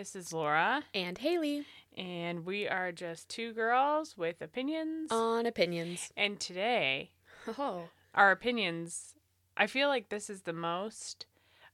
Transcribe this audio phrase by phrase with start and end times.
[0.00, 5.12] This is Laura, and Haley and we are just two girls with opinions.
[5.12, 6.10] on opinions.
[6.16, 7.10] and today,
[7.58, 9.12] Oh, our opinions,
[9.58, 11.26] I feel like this is the most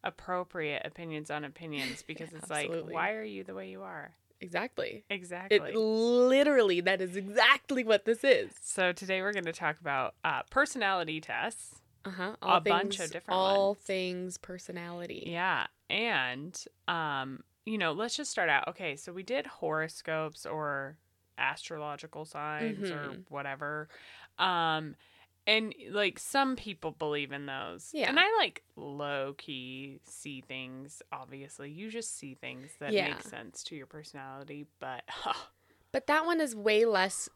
[0.02, 4.10] appropriate opinions on opinions because it's like, why are you the way you are?
[4.40, 5.04] exactly.
[5.08, 5.58] Exactly.
[5.58, 8.50] It literally that is exactly what this is.
[8.60, 11.76] so today we're going to talk about uh, personality tests.
[12.04, 12.36] Uh huh.
[12.42, 13.78] A bunch of different all ones.
[13.84, 15.28] things personality.
[15.28, 15.68] Yeah.
[15.88, 18.68] And, um, you know, let's just start out.
[18.68, 18.96] Okay.
[18.96, 20.96] So we did horoscopes or
[21.36, 23.24] astrological signs or Mhm.
[23.28, 23.88] whatever.
[24.38, 24.96] Um,
[25.46, 27.90] and like some people believe in those.
[27.92, 28.08] Yeah.
[28.08, 31.70] And I like low key see things, obviously.
[31.70, 33.08] You just see things that Yeah.
[33.10, 34.66] make sense to your personality.
[34.78, 35.04] But
[35.92, 37.28] But that one is way less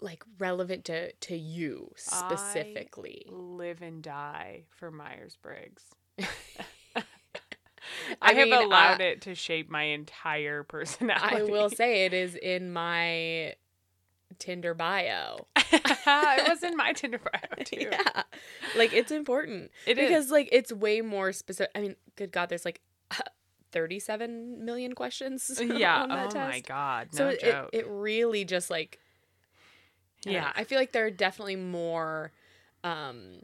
[0.00, 3.24] like relevant to to you I- specifically.
[3.28, 5.84] live and die for Myers Briggs.
[8.22, 11.36] I I, have allowed I- it to shape my entire personality.
[11.36, 13.54] I will say it is in my
[14.38, 15.46] Tinder bio.
[15.72, 17.88] it was in my Tinder bio too.
[17.90, 18.22] yeah.
[18.76, 19.70] Like it's important.
[19.86, 20.08] It is.
[20.08, 21.70] because like it's way more specific.
[21.74, 22.80] I mean, good God, there's like
[23.72, 25.60] 37 million questions.
[25.62, 26.02] Yeah.
[26.02, 26.50] on that oh test.
[26.50, 27.08] my god.
[27.12, 27.70] So No it, joke.
[27.72, 28.98] it really just like
[30.26, 30.52] I yeah.
[30.56, 32.32] I feel like there are definitely more
[32.84, 33.40] um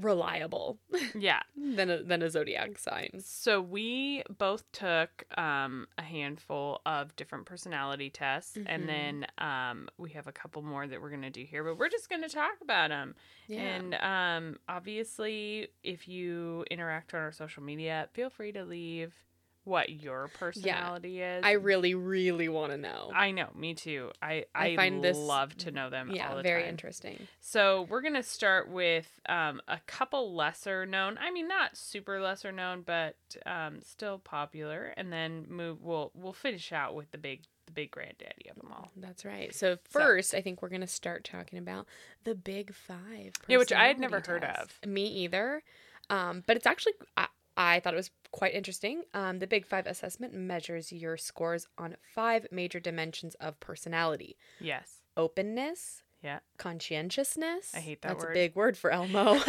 [0.00, 0.78] reliable
[1.14, 1.40] yeah.
[1.56, 3.10] than a, than a zodiac sign.
[3.20, 8.64] So we both took um, a handful of different personality tests, Mhm.
[8.66, 11.62] and then um, we have a couple more that we're gonna do here.
[11.62, 13.14] But we're just gonna talk about them.
[13.46, 13.60] Yeah.
[13.60, 19.14] And um, obviously, if you interact on our social media, feel free to leave
[19.64, 21.42] what your personality is.
[21.44, 23.10] I really really want to know.
[23.14, 24.10] I know, me too.
[24.22, 26.10] I I, I find this- love to know them.
[26.10, 26.70] all yeah, the very time.
[26.70, 27.26] interesting.
[27.40, 31.18] So we're gonna start with um, a couple lesser known.
[31.18, 33.16] I mean, not super lesser known, but
[33.46, 34.92] um, still popular.
[34.96, 35.82] And then move.
[35.82, 38.90] We'll we'll finish out with the big the big granddaddy of them all.
[38.96, 39.54] That's right.
[39.54, 41.86] So first, I think we're gonna start talking about
[42.24, 43.32] the Big Five.
[43.48, 44.78] Yeah, which I had never heard of.
[44.86, 45.62] Me either.
[46.10, 49.02] Um, but it's actually I, I thought it was quite interesting.
[49.14, 55.00] Um, the Big Five assessment measures your scores on five major dimensions of personality: Yes.
[55.16, 56.40] openness, Yeah.
[56.58, 57.72] conscientiousness.
[57.74, 58.14] I hate that word.
[58.16, 58.30] That's word.
[58.30, 59.38] a big word for Elmo.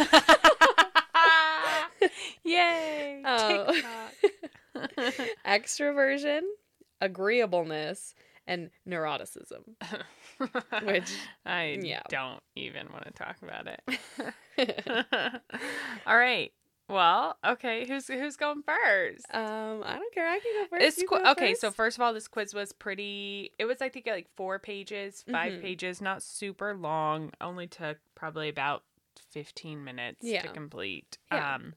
[2.44, 3.22] Yay!
[3.24, 3.72] Oh.
[3.72, 4.12] TikTok.
[5.46, 6.42] Extroversion,
[7.00, 8.14] agreeableness,
[8.46, 9.62] and neuroticism.
[10.84, 11.10] Which,
[11.44, 12.02] I yeah.
[12.08, 13.82] don't even want to talk about it.
[16.06, 16.52] all right.
[16.88, 17.84] Well, okay.
[17.86, 19.26] Who's who's going first?
[19.34, 20.28] Um, I don't care.
[20.28, 20.80] I can go first.
[20.96, 21.76] This qu- go okay, so first.
[21.76, 23.50] first of all, this quiz was pretty.
[23.58, 25.62] It was I think like four pages, 5 Mhm.
[25.62, 27.32] pages, not super long.
[27.40, 28.84] Only took probably about
[29.30, 30.42] fifteen minutes Yeah.
[30.42, 31.18] to complete.
[31.32, 31.56] Yeah.
[31.56, 31.74] Um,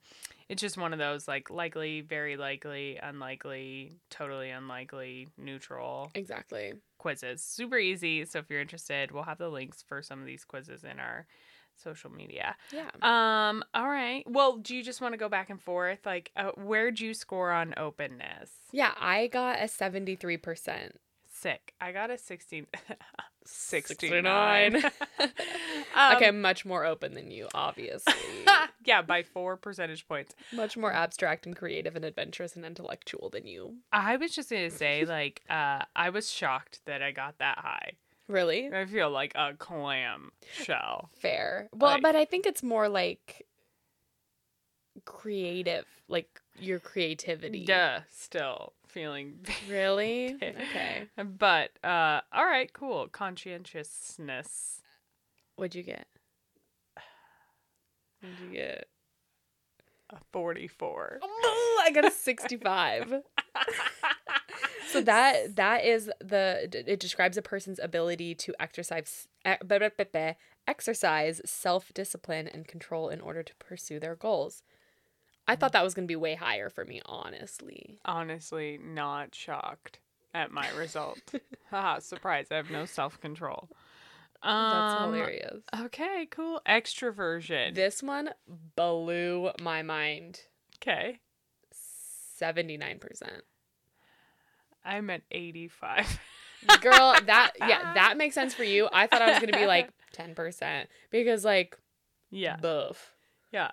[0.48, 6.74] it's just one of those like likely, very likely, unlikely, totally unlikely, neutral exactly.
[7.00, 7.42] quizzes.
[7.44, 8.26] Super easy.
[8.26, 11.26] So if you're interested, we'll have the links for some of these quizzes in our
[11.80, 12.56] social media.
[12.72, 12.90] Yeah.
[13.02, 13.64] Um.
[13.74, 14.24] All right.
[14.28, 16.06] Well, do you just want to go back and forth?
[16.06, 18.52] Like, uh, where'd you score on openness?
[18.72, 20.92] Yeah, I got a 73%.
[21.32, 21.74] Sick.
[21.80, 22.68] I got a 16.
[23.46, 24.82] 69.
[24.82, 24.92] 69.
[25.96, 28.14] Um, okay, I'm much more open than you, obviously.
[28.86, 30.36] yeah, by four percentage points.
[30.54, 33.78] much more abstract and creative and adventurous and intellectual than you.
[33.92, 37.94] I was just gonna say, like, uh, I was shocked that I got that high.
[38.30, 38.70] Really?
[38.72, 41.10] I feel like a clam shell.
[41.20, 41.68] Fair.
[41.74, 43.46] Well, Like- but I think it's more like
[45.06, 47.66] creative, like your creativity.
[47.66, 48.02] Duh.
[48.12, 49.40] Still feeling.
[49.70, 50.36] Really?
[50.42, 51.08] Okay.
[51.18, 53.08] But uh, all right, cool.
[53.08, 54.82] Conscientiousness.
[55.56, 56.06] What'd you get?
[58.22, 58.88] What'd you get?
[60.12, 61.20] A 44.
[61.22, 63.14] Oh, I got a 65.
[64.92, 69.58] so that that is the it describes a person's ability to exercise eh,
[70.68, 74.62] exercise self-discipline and control in order to pursue their goals.
[75.48, 77.98] I thought that was going to be way higher for me, honestly.
[78.06, 79.98] honestly not shocked
[80.34, 81.20] at my result.
[81.72, 82.48] Haha, surprise.
[82.52, 83.68] I have no self control.
[84.44, 85.64] That's Um, hilarious.
[85.86, 86.62] Okay, cool.
[86.68, 87.74] Extroversion.
[87.74, 88.30] This one
[88.76, 90.42] blew my mind.
[90.78, 91.20] okay.
[92.42, 93.42] 79%.
[94.90, 96.20] I'm at 85.
[96.82, 98.90] Girl, that yeah, that makes sense for you.
[98.92, 101.78] I thought I was going to be like 10% because like
[102.32, 102.58] yeah.
[102.58, 103.14] buff.
[103.52, 103.72] Yeah.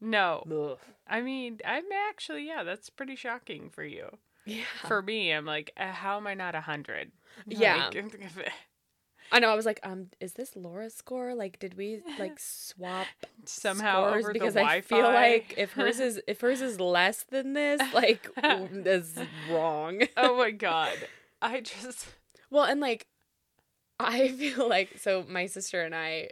[0.00, 0.42] No.
[0.46, 0.80] Buff.
[1.06, 4.08] I mean, I'm actually, yeah, that's pretty shocking for you.
[4.44, 4.64] Yeah.
[4.86, 7.12] For me, I'm like, uh, how am I not 100?
[7.46, 7.90] Yeah.
[7.92, 7.94] Like,
[9.30, 9.48] I know.
[9.50, 11.34] I was like, um, is this Laura's score?
[11.34, 13.06] Like, did we like swap
[13.44, 14.24] Somehow scores?
[14.24, 17.80] over because the I feel like if hers is if hers is less than this,
[17.92, 18.28] like
[18.72, 20.02] this is wrong.
[20.16, 20.94] oh my god.
[21.40, 22.06] I just
[22.50, 23.06] Well, and like,
[24.00, 26.30] I feel like so my sister and I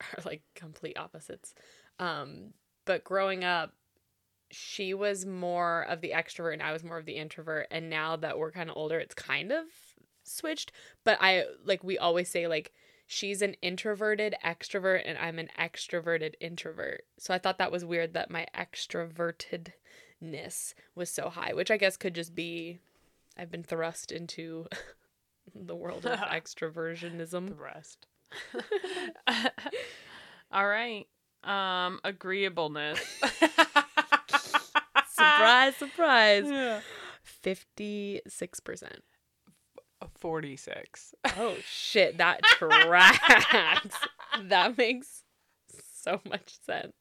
[0.00, 1.54] are like complete opposites.
[1.98, 2.54] Um,
[2.86, 3.72] but growing up,
[4.50, 7.66] she was more of the extrovert and I was more of the introvert.
[7.70, 9.64] And now that we're kind of older, it's kind of
[10.30, 10.72] switched.
[11.04, 12.72] But I like we always say like
[13.06, 17.04] she's an introverted extrovert and I'm an extroverted introvert.
[17.18, 21.96] So I thought that was weird that my extrovertedness was so high, which I guess
[21.96, 22.78] could just be
[23.36, 24.66] I've been thrust into
[25.54, 27.48] the world of extroversionism.
[27.48, 28.06] the rest.
[30.52, 31.06] All right.
[31.42, 33.00] Um agreeableness.
[35.08, 36.44] surprise, surprise.
[36.46, 36.80] Yeah.
[37.44, 38.20] 56%.
[40.18, 41.14] 46.
[41.38, 43.96] Oh shit, that tracks.
[44.44, 45.22] that makes
[46.02, 46.92] so much sense.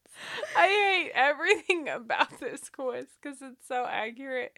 [0.57, 4.53] I hate everything about this quiz because it's so accurate.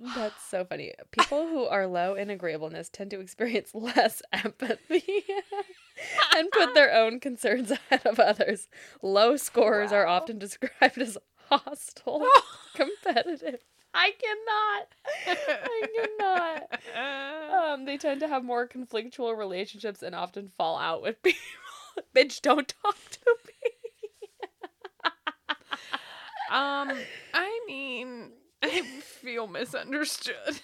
[0.00, 0.92] That's so funny.
[1.12, 5.02] People who are low in agreeableness tend to experience less empathy
[6.36, 8.68] and put their own concerns ahead of others.
[9.02, 11.16] Low scores are often described as
[11.48, 12.26] hostile,
[12.74, 13.60] competitive.
[13.94, 15.48] I cannot.
[15.48, 16.80] I cannot.
[17.74, 21.40] Um, they tend to have more conflictual relationships and often fall out with people.
[22.14, 23.70] Bitch, don't talk to me.
[26.50, 26.92] um,
[27.32, 28.30] I mean,
[28.62, 30.60] I feel misunderstood.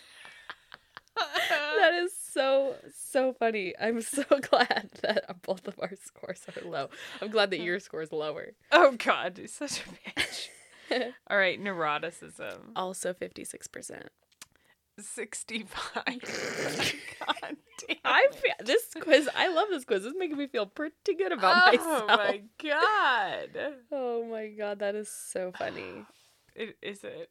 [1.16, 3.74] That is so so funny.
[3.80, 6.88] I'm so glad that both of our scores are low.
[7.20, 8.52] I'm glad that your score is lower.
[8.72, 10.48] oh God, you're such a bitch.
[11.30, 12.58] All right, neuroticism.
[12.76, 14.02] Also 56%.
[14.98, 16.04] 65.
[16.04, 17.56] God
[17.86, 17.96] damn.
[18.04, 20.02] I feel, this quiz, I love this quiz.
[20.02, 22.04] This is making me feel pretty good about oh myself.
[22.08, 23.74] Oh my God.
[23.92, 26.04] Oh my god, that is so funny.
[26.56, 27.30] It, is it?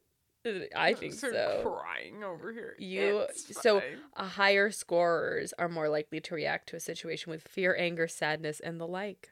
[0.74, 1.60] I think so.
[1.62, 2.74] crying over here.
[2.80, 3.82] You- It's so-
[4.16, 8.62] A higher scorers are more likely to react to a situation with fear, anger, sadness,
[8.62, 9.32] and the like.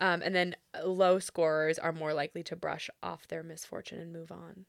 [0.00, 4.30] Um, and then low scorers are more likely to brush off their misfortune and move
[4.30, 4.64] on.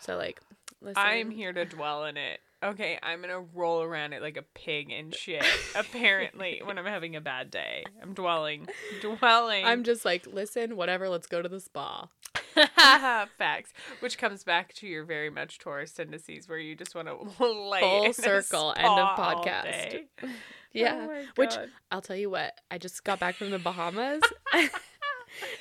[0.00, 0.40] So, like,
[0.80, 1.02] listen.
[1.02, 2.40] I'm here to dwell in it.
[2.62, 5.44] Okay, I'm gonna roll around it like a pig and shit.
[5.74, 8.68] apparently, when I'm having a bad day, I'm dwelling,
[9.02, 9.66] dwelling.
[9.66, 12.08] I'm just like, listen, whatever, let's go to the spa.
[13.38, 17.44] facts, which comes back to your very much Taurus tendencies, where you just want to
[17.44, 19.62] lay Full in a circle, end of podcast.
[19.62, 20.04] day.
[20.22, 20.28] Oh
[20.72, 21.06] yeah.
[21.08, 21.54] Oh Which
[21.90, 24.22] I'll tell you what, I just got back from the Bahamas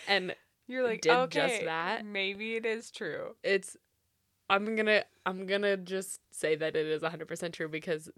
[0.07, 0.35] and
[0.67, 2.05] you're like did okay, just that.
[2.05, 3.35] Maybe it is true.
[3.43, 3.77] it's
[4.49, 8.09] I'm going to I'm going to just say that it is 100% true because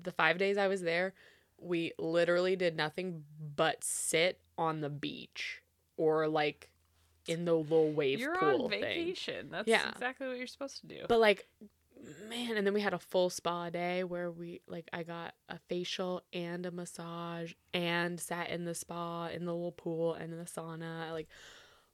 [0.00, 1.14] the 5 days I was there,
[1.58, 3.24] we literally did nothing
[3.56, 5.62] but sit on the beach
[5.96, 6.69] or like
[7.30, 8.80] in the little wave You're pool on thing.
[8.82, 9.48] vacation.
[9.50, 9.88] That's Yeah.
[9.90, 11.04] exactly what you're supposed to do.
[11.08, 11.46] But like
[12.30, 15.58] man, and then we had a full spa day where we like I got a
[15.68, 20.38] facial and a massage and sat in the spa in the little pool and in
[20.38, 21.12] the sauna.
[21.12, 21.28] Like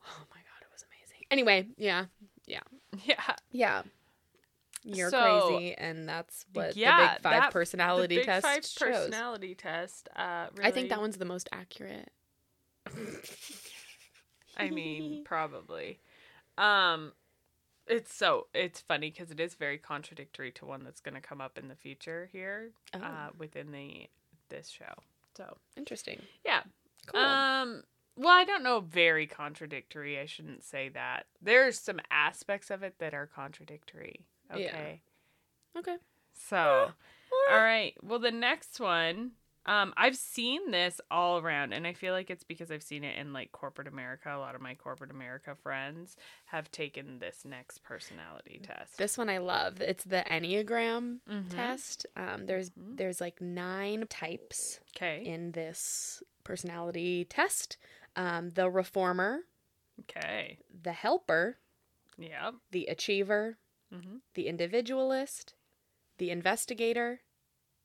[0.06, 1.26] oh my god, it was amazing.
[1.30, 2.06] Anyway, yeah.
[2.46, 2.60] yeah.
[3.04, 3.34] Yeah.
[3.50, 3.82] Yeah.
[4.84, 8.46] You're So, crazy and that's what the yeah, big 5 that- personality the big test
[8.46, 8.74] five shows.
[9.06, 10.08] personality test.
[10.14, 12.08] Uh, I think that one's the most accurate.
[14.56, 16.00] I mean, probably.
[16.58, 17.12] Um,
[17.86, 21.40] it's so it's funny because it is very contradictory to one that's going to come
[21.40, 22.98] up in the future here, Oh.
[22.98, 24.08] uh, within the
[24.48, 24.94] this show.
[25.36, 26.22] So Interesting.
[26.44, 26.62] yeah.
[27.06, 27.20] Cool.
[27.20, 27.82] Um.
[28.18, 28.80] Well, I don't know.
[28.80, 30.18] Very contradictory.
[30.18, 31.26] I shouldn't say that.
[31.42, 34.24] There's some aspects of it that are contradictory.
[34.50, 34.66] Yeah.
[34.68, 35.00] Okay.
[35.78, 35.96] okay.
[36.32, 36.90] So,
[37.50, 37.92] all right.
[38.02, 39.32] Well, the next one,
[39.66, 43.18] um, I've seen this all around, and I feel like it's because I've seen it
[43.18, 44.34] in like corporate America.
[44.34, 48.96] A lot of my corporate America friends have taken this next personality test.
[48.96, 49.80] This one I love.
[49.80, 51.50] It's the Enneagram Mhm.
[51.50, 52.06] test.
[52.16, 52.96] Um, there's Mhm.
[52.96, 55.24] there's like nine types Okay.
[55.24, 57.76] in this personality test.
[58.14, 59.40] Um, the reformer,
[60.00, 60.58] Okay.
[60.70, 61.58] the helper,
[62.16, 62.52] Yeah.
[62.70, 63.58] the achiever,
[63.92, 64.16] Mm-hmm.
[64.34, 65.54] the individualist,
[66.18, 67.20] the investigator,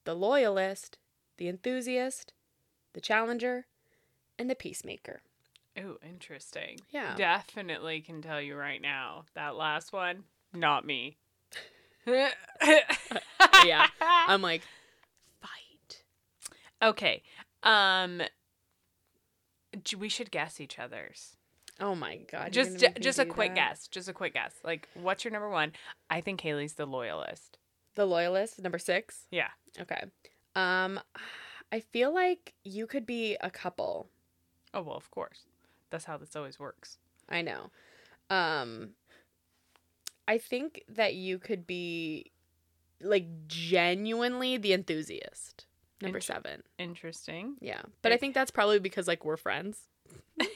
[0.05, 0.97] the loyalist,
[1.41, 2.33] the enthusiast,
[2.93, 3.65] the challenger,
[4.37, 5.21] and the peacemaker.
[5.75, 6.77] Oh, interesting.
[6.91, 7.15] Yeah.
[7.15, 11.17] Definitely can tell you right now that last one, not me.
[13.65, 13.87] Yeah.
[14.01, 14.61] I'm like,
[15.41, 16.03] fight.
[16.81, 17.21] Okay.
[17.63, 18.21] Um.
[19.97, 21.37] We should guess each other's.
[21.79, 22.51] Oh my god.
[22.53, 23.69] just gonna ju- make me just a quick that?
[23.69, 23.87] guess.
[23.87, 24.53] Just a quick guess.
[24.63, 25.73] Like, what's your number one?
[26.09, 27.57] I think Haley's the loyalist.
[27.95, 29.25] The loyalist, number six.
[29.31, 29.49] Yeah.
[29.79, 30.03] Okay.
[30.55, 30.99] Um,
[31.71, 34.07] I feel like you could be a couple.
[34.73, 35.41] Oh well, of course.
[35.89, 36.97] That's how this always works.
[37.29, 37.71] I know.
[38.29, 38.91] Um
[40.27, 42.31] I think that you could be
[43.01, 45.65] like genuinely the enthusiast.
[46.01, 46.63] Number 7.
[46.79, 47.55] Interesting.
[47.59, 47.81] Yeah.
[48.01, 49.79] But I think that's probably because like we're friends.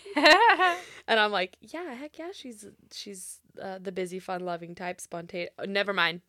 [1.07, 5.51] And I'm like, yeah, heck yeah, she's she's uh, the busy, fun-loving type, spontaneous.
[5.59, 6.21] Oh, never mind.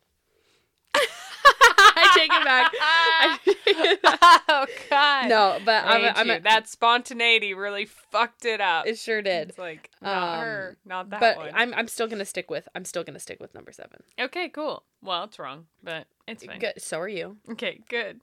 [2.17, 3.45] I take it back.
[3.45, 4.19] Take it back.
[4.49, 5.29] oh God.
[5.29, 6.39] No, but I'm, Ain't I'm you?
[6.41, 8.87] that spontaneity really fucked it up.
[8.87, 9.49] it sure did.
[9.49, 11.51] It's like not Um, her, not that but one.
[11.53, 14.01] I'm I'm still gonna stick with I'm still gonna stick with number seven.
[14.19, 14.83] okay, cool.
[15.01, 16.59] Well, it's wrong, but it's fine.
[16.59, 16.81] Good.
[16.81, 17.37] So are you.
[17.51, 18.21] Okay, good.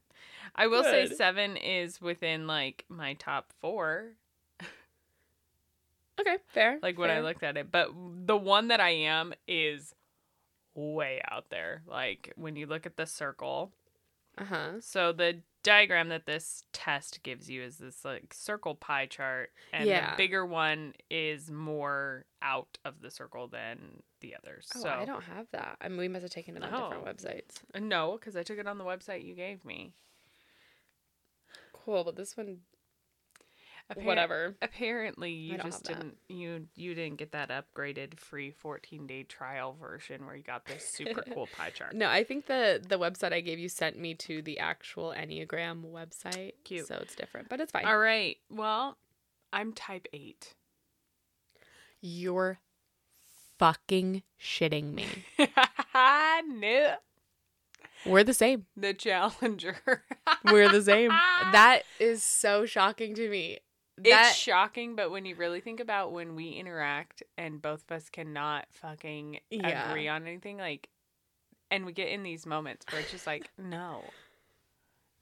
[0.56, 4.10] I will say seven is within like my top four,
[6.20, 6.78] Okay, fair.
[6.80, 7.72] like when I looked at it.
[7.72, 7.88] But
[8.26, 9.94] the one that I am is
[10.76, 11.82] way out there.
[11.88, 13.72] Like when you look at the circle.
[14.36, 14.80] Uh huh.
[14.80, 19.86] So the diagram that this test gives you is this like circle pie chart, and
[19.88, 20.10] Yeah.
[20.10, 24.68] the bigger one is more out of the circle than the others.
[24.76, 25.76] Oh, so I don't have that.
[25.80, 27.10] I mean, we must have taken it on different Oh.
[27.10, 27.80] websites.
[27.80, 29.92] no, because I took it on the website you gave me.
[31.72, 32.58] Cool, but this one,
[33.92, 34.56] Appar- whatever.
[34.62, 39.76] Apparently, you I just didn't you you didn't get that upgraded free 14 day trial
[39.78, 41.94] version where you got this super cool pie chart.
[41.94, 45.82] No, I think the the website I gave you sent me to the actual Enneagram
[45.92, 46.52] website.
[46.64, 46.86] Cute.
[46.86, 47.84] So it's different, but it's fine.
[47.84, 48.38] All right.
[48.48, 48.96] Well,
[49.52, 50.54] I'm type eight.
[52.00, 52.58] You're
[53.58, 55.06] fucking shitting me.
[55.94, 56.94] no,
[58.06, 58.66] We're the same.
[58.76, 59.76] the challenger.
[60.44, 61.10] We're the same.
[61.52, 63.58] That is so shocking to me.
[63.98, 67.96] That it's shocking, but when you really think about when we interact and both of
[67.96, 69.88] us cannot fucking Yeah.
[69.90, 70.88] agree on anything, like,
[71.70, 74.10] and we get in these moments where it's just like, no,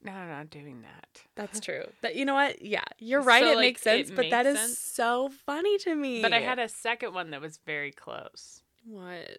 [0.02, 1.23] no, I'm not doing that.
[1.35, 1.85] that's true.
[2.00, 2.62] That you know what?
[2.62, 3.43] Yeah, you're right.
[3.43, 4.79] So, it like, makes sense, it but that makes is sense.
[4.79, 6.23] so funny to me.
[6.23, 8.62] But I had a second one that was very close.
[8.85, 9.38] what?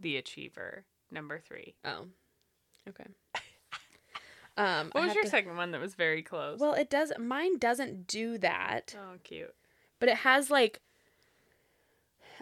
[0.00, 1.74] The Achiever, number three.
[1.84, 2.04] Oh,
[2.88, 3.06] okay.
[4.58, 6.58] Um, What was your to- second one that was very close?
[6.58, 7.12] Well, it does.
[7.18, 9.54] Mine doesn't do that, oh, cute.
[10.00, 10.80] but it has like.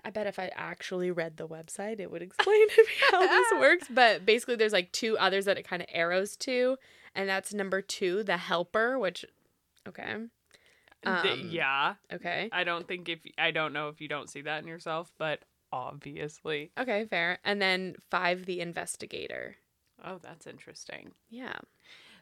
[0.05, 3.47] I bet if I actually read the website, it would explain to me how this
[3.61, 3.87] works.
[3.91, 6.77] But basically, there's like two others that it kind of arrows to,
[7.15, 9.25] and that's number two, the helper, which,
[9.89, 10.15] okay,
[11.05, 14.63] Um, yeah, okay, I don't think if I don't know if you don't see that
[14.63, 15.41] in yourself, but
[15.73, 16.71] obviously.
[16.79, 17.39] okay, fair.
[17.45, 19.57] And then five, the investigator.
[20.05, 21.13] Oh, that's interesting.
[21.31, 21.57] Yeah,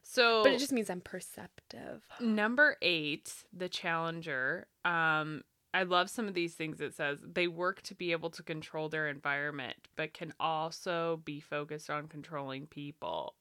[0.07, 2.03] So, but it just means I'm perceptive.
[2.21, 4.67] number eight, the Challenger.
[4.85, 5.43] Um,
[5.73, 6.81] I love some of these things.
[6.81, 11.41] It says they work to be able to control their environment, but can also be
[11.41, 13.35] focused on controlling people.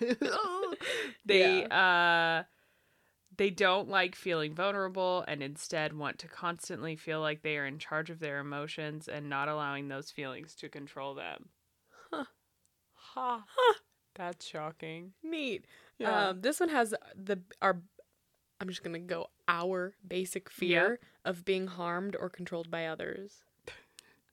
[1.26, 2.42] they uh
[3.36, 7.78] they don't like feeling vulnerable and instead want to constantly feel like they are in
[7.78, 11.50] charge of their emotions and not allowing those feelings to control them.
[12.10, 12.24] Huh.
[12.94, 13.44] Ha.
[14.20, 15.14] That's shocking.
[15.22, 15.64] Neat.
[15.98, 16.28] Yeah.
[16.28, 17.80] Um, this one has the our.
[18.60, 23.44] I'm just gonna go our basic fear of being harmed or controlled by others,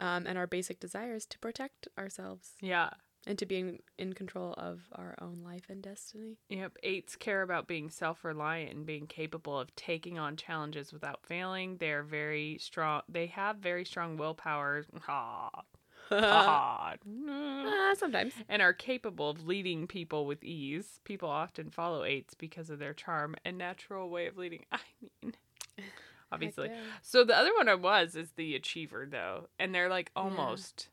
[0.02, 2.90] um, and our basic desires to protect ourselves yeah.
[3.26, 6.36] and to being in, control of our own life and destiny.
[6.50, 6.80] Yep.
[6.84, 11.78] Eights care about being self reliant and being capable of taking on challenges without failing.
[11.78, 13.04] They are very strong.
[13.08, 14.86] They have very strong willpower.
[17.88, 18.34] Uh, sometimes.
[18.50, 21.00] and are capable of leading people with ease.
[21.04, 24.66] People often follow eights because of their charm and natural way of leading.
[24.72, 24.80] I
[25.22, 25.34] mean,
[26.32, 26.70] obviously.
[26.70, 26.80] Yeah.
[27.02, 30.90] So the other one I was is the achiever though, and they're like almost,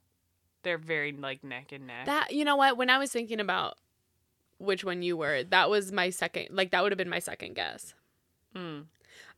[0.63, 2.07] they're very like neck and neck.
[2.07, 2.77] That you know what?
[2.77, 3.79] When I was thinking about
[4.59, 6.49] which one you were, that was my second.
[6.51, 7.95] Like that would have been my second guess.
[8.55, 8.85] Mm.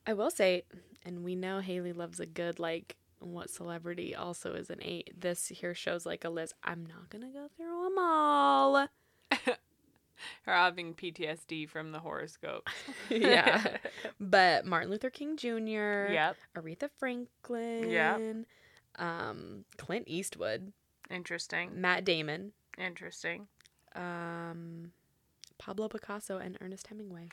[0.06, 0.62] I will say,
[1.04, 5.12] and we know Haley loves a good like what celebrity also is an eight.
[5.18, 6.54] This here shows like a list.
[6.62, 8.88] I'm not gonna go through them all.
[10.46, 12.68] Or having PTSD from the horoscope.
[13.10, 13.76] yeah,
[14.20, 16.10] but Martin Luther King Jr.
[16.10, 16.36] yep.
[16.56, 17.90] Aretha Franklin.
[17.90, 18.18] Yeah.
[18.98, 20.72] Um, Clint Eastwood,
[21.10, 21.80] Interesting.
[21.80, 23.46] Matt Damon, Interesting.
[23.94, 24.92] um,
[25.58, 27.28] Pablo Picasso, and Ernest Hemingway,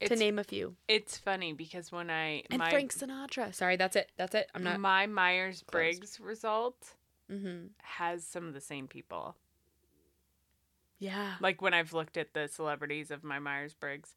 [0.00, 0.76] It's to name a few.
[0.88, 3.54] it's funny because when I And my Frank Sinatra.
[3.54, 4.10] Sorry, that's it.
[4.16, 4.50] That's it.
[4.54, 4.80] I'm not.
[4.80, 6.94] my Myers Briggs result
[7.30, 7.66] mm-hmm.
[7.82, 9.36] has some of the same people.
[11.00, 11.34] Yeah.
[11.40, 14.16] like when I've looked at the celebrities of my Myers Briggs,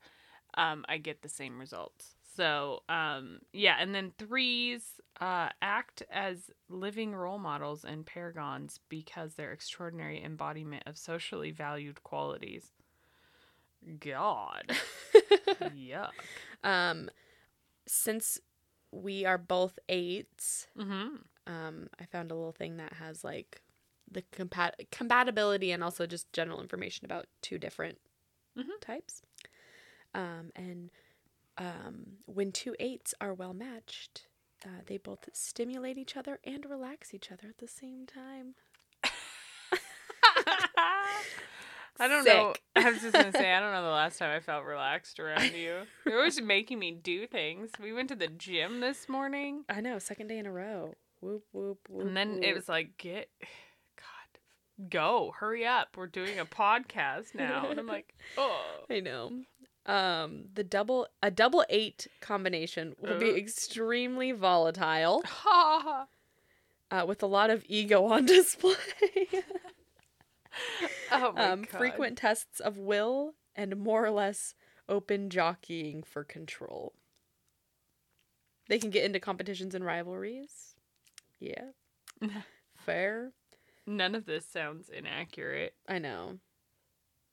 [0.56, 2.16] um, I get the same results.
[2.36, 9.36] So, um, yeah, and then threes uh, act as living role models and paragons because
[9.36, 12.72] they're extraordinary embodiment of socially valued qualities.
[14.00, 14.72] God.
[15.76, 16.12] Yuck.
[16.64, 17.10] um,
[17.88, 18.40] since
[18.92, 21.16] we are both eights, Mm-hmm.
[21.52, 23.62] um, I found a little thing that has like
[24.10, 27.98] the compat- compatibility and also just general information about two different
[28.58, 28.80] Mhm.
[28.82, 29.22] types.
[30.14, 30.90] Um, and
[31.58, 34.28] um, when two eights are well matched,
[34.66, 38.56] uh, they both stimulate each other and relax each other at the same time.
[42.02, 42.54] I don't know.
[42.76, 45.54] I was just gonna say I don't know the last time I felt relaxed around
[45.54, 45.82] you.
[46.06, 47.70] You're always making me do things.
[47.80, 50.96] We went to the gym this morning, I know, second day in a row.
[51.20, 52.08] Whoop whoop whoop.
[52.08, 53.30] and then it was like, get,
[53.96, 55.90] God, go, hurry up.
[55.96, 59.32] We're doing a podcast now, and I'm like, oh, I know.
[59.86, 66.08] Um, the double a double eight combination will be extremely volatile, ha.
[66.90, 68.74] uh, with a lot of ego on display.
[71.14, 71.78] Oh my um, God.
[71.78, 74.56] frequent tests of will and more or less
[74.88, 76.94] open jockeying for control.
[78.70, 80.76] They can get into competitions and rivalries.
[81.40, 81.72] Yeah.
[82.78, 83.34] Fair.
[83.86, 85.74] None of this sounds inaccurate.
[85.88, 86.40] I know.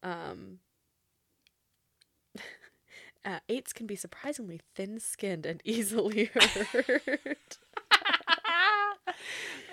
[0.02, 0.58] Um
[3.24, 7.58] uh, eights can be surprisingly thin-skinned and easily hurt.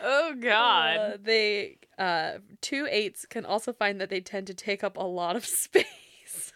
[0.06, 0.98] Oh God.
[0.98, 5.04] Uh, they uh two eights can also find that they tend to take up a
[5.04, 6.54] lot of space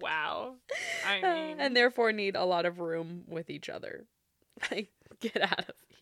[0.00, 0.54] wow.
[1.06, 4.06] I uh, mean, and therefore need a lot of room with each other.
[4.72, 5.98] Like get out of here.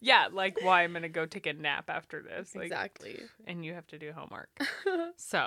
[0.00, 2.56] yeah, like why I'm gonna go take a nap after this.
[2.56, 3.20] Like, exactly.
[3.46, 4.48] and you have to do homework.
[5.18, 5.46] So,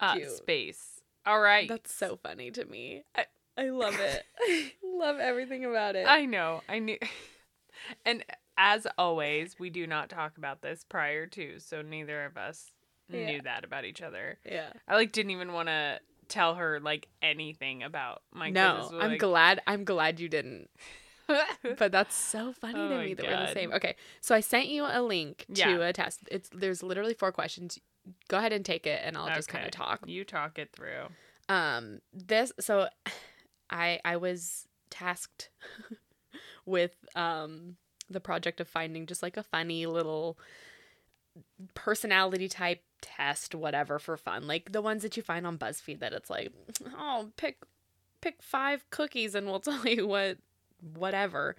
[0.00, 1.02] uh, space.
[1.26, 1.68] All right.
[1.68, 3.04] That's so funny to me.
[3.14, 3.26] I,
[3.58, 4.24] I love it.
[4.40, 6.06] I love everything about it.
[6.08, 6.62] I know.
[6.66, 6.96] I knew.
[8.06, 8.24] and
[8.58, 12.72] as always, we do not talk about this prior to, so neither of us
[13.08, 13.26] Yeah.
[13.26, 14.38] knew that about each other.
[14.44, 14.72] yeah.
[14.88, 19.20] I like didn't even want to tell her like anything about my no, I'm like,
[19.20, 19.60] glad.
[19.66, 20.70] I'm glad you didn't.
[21.78, 23.72] But that's so funny Oh to me that we're the same.
[23.72, 25.78] Okay, so I sent you a link to Yeah.
[25.80, 26.20] a test.
[26.30, 27.80] It's there's literally four questions.
[28.28, 30.00] Go ahead and take it, and I'll just kind of talk.
[30.06, 31.08] You talk it through.
[31.48, 32.88] Um, this so
[33.70, 35.50] I I was tasked
[36.64, 37.76] with um
[38.08, 40.38] the project of finding just like a funny little
[41.74, 44.46] personality type test whatever for fun.
[44.46, 46.52] Like the ones that you find on BuzzFeed that it's like
[46.96, 47.58] oh pick
[48.20, 50.38] pick five cookies and we'll tell you what
[50.94, 51.56] whatever.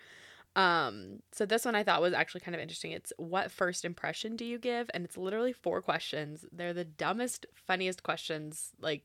[0.56, 2.92] Um so this one I thought was actually kind of interesting.
[2.92, 4.90] It's what first impression do you give?
[4.94, 6.46] And it's literally four questions.
[6.52, 8.72] They're the dumbest funniest questions.
[8.82, 9.04] Like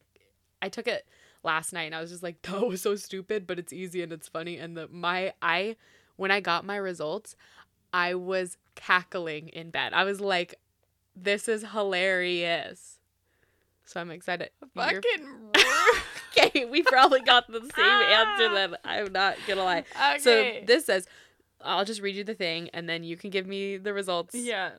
[0.62, 1.06] I took it
[1.44, 4.12] last night and I was just like, that was so stupid, but it's easy and
[4.12, 4.56] it's funny.
[4.56, 5.76] And the my I
[6.16, 7.36] when I got my results,
[7.92, 9.92] I was cackling in bed.
[9.92, 10.58] I was like,
[11.14, 12.98] this is hilarious.
[13.84, 14.50] So I'm excited.
[14.74, 15.02] Fucking
[16.38, 18.26] okay, we probably got the same ah.
[18.26, 18.76] answer then.
[18.84, 19.84] I'm not gonna lie.
[20.14, 20.18] okay.
[20.18, 21.06] So this says,
[21.60, 24.34] I'll just read you the thing and then you can give me the results.
[24.34, 24.70] yeah.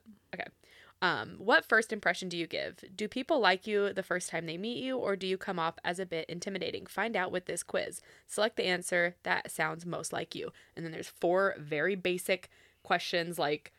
[1.04, 2.78] Um, what first impression do you give?
[2.96, 5.76] Do people like you the first time they meet you, or do you come off
[5.84, 6.86] as a bit intimidating?
[6.86, 8.00] Find out with this quiz.
[8.26, 10.54] Select the answer that sounds most like you.
[10.78, 12.50] And then there's four very basic
[12.84, 13.74] questions like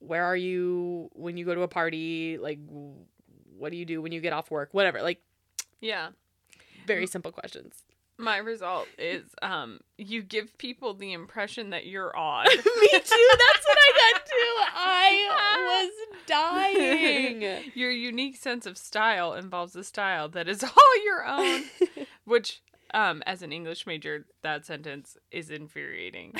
[0.00, 2.36] where are you when you go to a party?
[2.38, 2.58] Like
[3.56, 4.68] what do you do when you get off work?
[4.72, 5.00] Whatever.
[5.02, 5.22] Like
[5.80, 6.10] Yeah.
[6.86, 7.84] very simple questions.
[8.20, 12.48] My result is um you give people the impression that you're odd.
[12.50, 12.58] Me too.
[12.98, 14.54] That's what I got too.
[14.74, 17.72] I was dying.
[17.74, 21.62] Your unique sense of style involves a style that is all your own,
[22.24, 26.34] which um as an English major that sentence is infuriating.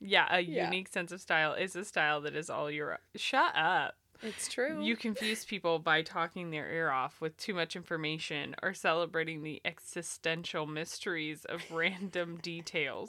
[0.00, 0.64] Yeah, a Yeah.
[0.66, 3.94] unique sense of style is a style that is all your Shut up.
[4.22, 4.82] It's true.
[4.82, 9.60] You confuse people by talking their ear off with too much information or celebrating the
[9.64, 13.08] existential mysteries of random details.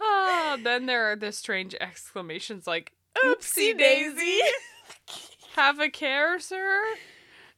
[0.00, 2.92] Ah, then there are the strange exclamations like
[3.24, 4.40] "Oopsie daisy!"
[5.54, 6.82] Have a care, sir.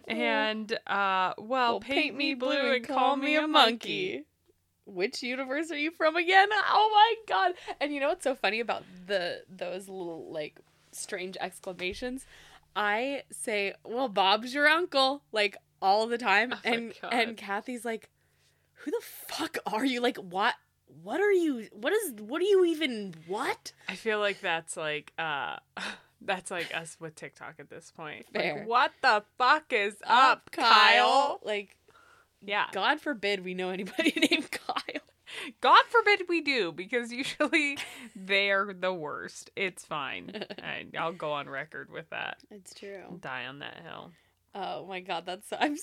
[0.09, 4.25] And uh, well, Well, paint, me blue and call me a monkey.
[4.87, 6.49] Which universe are you from again?
[6.69, 7.53] Oh my god!
[7.81, 10.59] And you know what's so funny about the those little like
[10.95, 12.27] strange exclamations?
[12.77, 18.09] I say, "Well, Bob's your uncle," like all the time, Oh and and Kathy's like,
[18.73, 20.01] "Who the fuck are you?
[20.01, 20.55] Like, what?
[21.03, 21.69] What are you?
[21.73, 22.13] What is?
[22.19, 23.15] What are you even?
[23.27, 25.57] What?" I feel like that's like uh
[26.21, 28.27] that's like us with TikTok at this point.
[28.33, 28.59] Fair.
[28.61, 31.39] Like, what the fuck is up, Kyle?
[31.45, 31.77] Like,
[32.41, 32.67] Yeah.
[32.73, 35.03] God forbid we know anybody named Kyle.
[35.61, 37.79] God forbid we do, because usually
[38.17, 39.51] they are the worst.
[39.57, 40.45] It's fine.
[40.63, 42.39] I, I'll go on record with that.
[42.51, 43.19] It's true.
[43.21, 44.13] Die on that hill.
[44.55, 45.77] Oh my god, that's so, I'm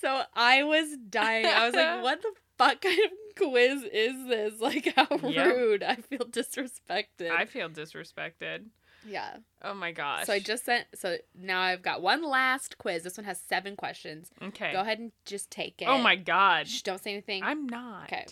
[0.00, 1.46] So I was dying.
[1.46, 4.60] I was like, what the fuck kind of quiz is this?
[4.60, 5.46] Like, how Yep.
[5.46, 5.82] rude.
[5.82, 7.30] I feel disrespected.
[7.30, 8.66] I feel disrespected.
[9.06, 9.36] yeah.
[9.62, 10.26] Oh my gosh.
[10.26, 13.02] So I just sent, so now I've got one last quiz.
[13.02, 14.30] This one has seven questions.
[14.42, 14.72] Okay.
[14.72, 15.88] Go ahead and just take oh it.
[15.88, 16.68] Oh my god.
[16.68, 17.42] Shh, don't say anything.
[17.42, 18.04] I'm not.
[18.04, 18.26] Okay.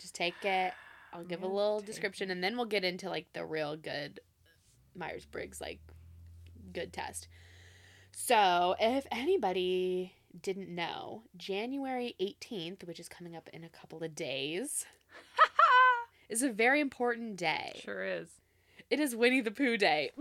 [0.00, 0.72] Just take it.
[1.12, 4.20] I'll give a little description and then we'll get into like the real good
[4.94, 5.80] Myers Briggs, like
[6.72, 7.28] good test.
[8.12, 14.14] So, if anybody didn't know, January 18th, which is coming up in a couple of
[14.14, 14.84] days,
[16.28, 17.80] is a very important day.
[17.84, 18.28] Sure is.
[18.90, 20.10] It is Winnie the Pooh Day.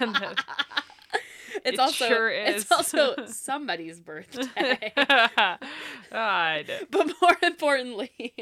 [1.62, 4.92] It it's also sure it's also somebody's birthday.
[6.62, 6.86] God.
[6.90, 8.34] but more importantly,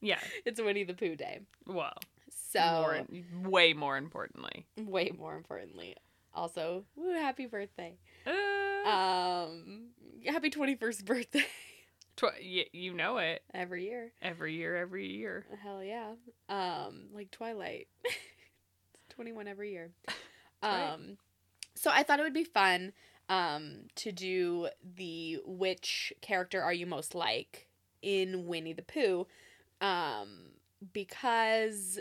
[0.00, 0.20] Yeah.
[0.44, 1.40] it's Winnie the Pooh Day.
[1.66, 1.94] Well,
[2.30, 4.66] So, more, way more importantly.
[4.76, 5.96] way more importantly,
[6.34, 7.96] also, woo, happy birthday.
[8.26, 9.88] Uh, Um,
[10.26, 11.44] happy 21st birthday
[12.16, 13.42] tw- y- you know it.
[13.52, 14.12] every year.
[14.22, 15.46] Every year, every year.
[15.62, 16.12] Hell yeah.
[16.48, 17.88] Um, like Twilight.
[18.94, 19.90] It's 21 every year.
[20.62, 20.90] right.
[20.92, 21.18] Um,
[21.74, 22.92] so I thought it would be fun
[23.28, 27.68] um to do the which character are you most like
[28.02, 29.26] in Winnie the Pooh
[29.80, 30.50] um
[30.92, 31.98] because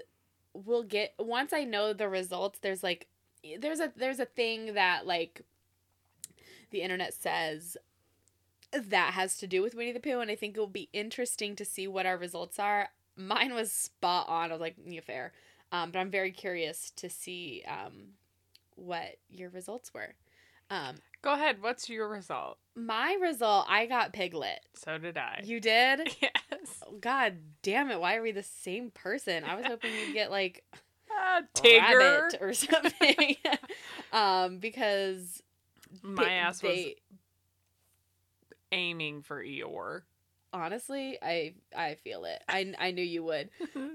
[0.54, 3.08] we'll get once I know the results there's like
[3.60, 5.42] there's a there's a thing that like
[6.72, 7.78] the internet says
[8.72, 11.56] that has to do with Winnie the Pooh and I think it will be interesting
[11.56, 12.90] to see what our results are.
[13.16, 14.50] Mine was spot on.
[14.50, 15.32] I was like, yeah, fair.
[15.72, 18.14] Um, but I'm very curious to see um,
[18.76, 20.16] what your results were.
[20.70, 21.62] Um, Go ahead.
[21.62, 22.58] What's your result?
[22.76, 24.60] my result, I got Piglet.
[24.76, 25.42] So did I.
[25.44, 26.16] You did?
[26.22, 26.84] yes.
[27.02, 28.00] God damn it!
[28.00, 29.44] Why are we the same person?
[29.44, 30.64] I was hoping you'd get like
[31.10, 31.98] Uh, Tigger.
[31.98, 33.36] rabbit or something.
[34.14, 35.42] um, because
[36.04, 36.96] My pi- ass was they-
[38.72, 40.02] aiming for Eeyore.
[40.54, 42.44] honestly, I I feel it.
[42.48, 43.50] I I knew you would.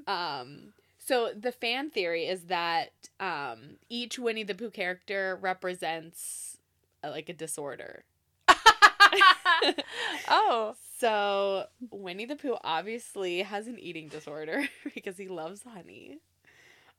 [0.07, 6.52] Um, so the fan theory is that um, each Winnie the Pooh character represents
[7.11, 8.05] like a disorder.
[10.29, 10.75] oh.
[10.99, 16.19] So Winnie the Pooh obviously has an eating disorder because he loves honey.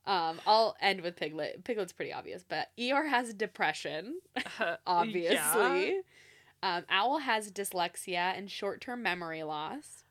[0.06, 1.64] Um, I'll end with Piglet.
[1.64, 4.20] Piglet's pretty obvious, but Eeyore has depression,
[4.86, 6.02] obviously.
[6.62, 10.04] Um, Owl has dyslexia and short-term memory loss.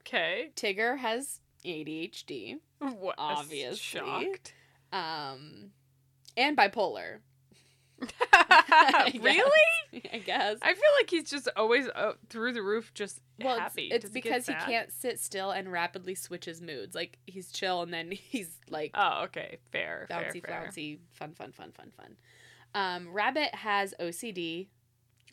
[0.00, 0.52] Okay.
[0.54, 2.58] Tigger has ADHD.
[2.78, 3.16] What?
[3.18, 3.76] Obviously.
[3.76, 4.54] Shocked.
[4.92, 5.70] Um,
[6.36, 7.18] and bipolar.
[8.32, 10.02] I really?
[10.12, 10.58] I guess.
[10.62, 13.88] I feel like he's just always uh, through the roof, just Well, it's- happy.
[13.92, 16.94] it's, get because he can't sit still and rapidly switches moods.
[16.94, 19.58] Like he's chill and then he's like Oh, okay.
[19.72, 20.06] Fair.
[20.08, 20.60] fair, bouncy, fair.
[20.62, 22.16] flouncy, fun, fun, fun, fun, fun.
[22.74, 24.68] Um, Rabbit has OCD.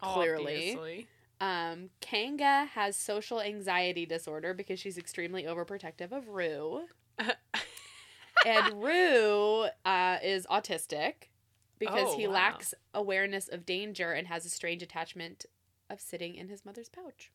[0.02, 0.72] Clearly.
[0.76, 1.08] Obviously.
[1.40, 6.82] Um, Kanga has social anxiety disorder because she's extremely overprotective of Roo.
[8.46, 11.30] and Roo uh, is autistic
[11.80, 12.34] because Oh, he wow.
[12.34, 15.46] lacks awareness of danger and has a strange attachment
[15.90, 17.32] of sitting in his mother's pouch.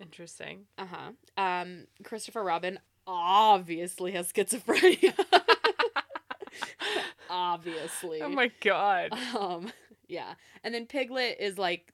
[0.00, 0.66] Interesting.
[0.76, 1.10] Uh huh.
[1.42, 5.14] Um, Christopher Robin obviously has schizophrenia.
[7.30, 8.22] obviously.
[8.22, 9.12] Oh my god.
[9.36, 9.72] Um,
[10.08, 10.34] yeah.
[10.62, 11.92] And then Piglet is like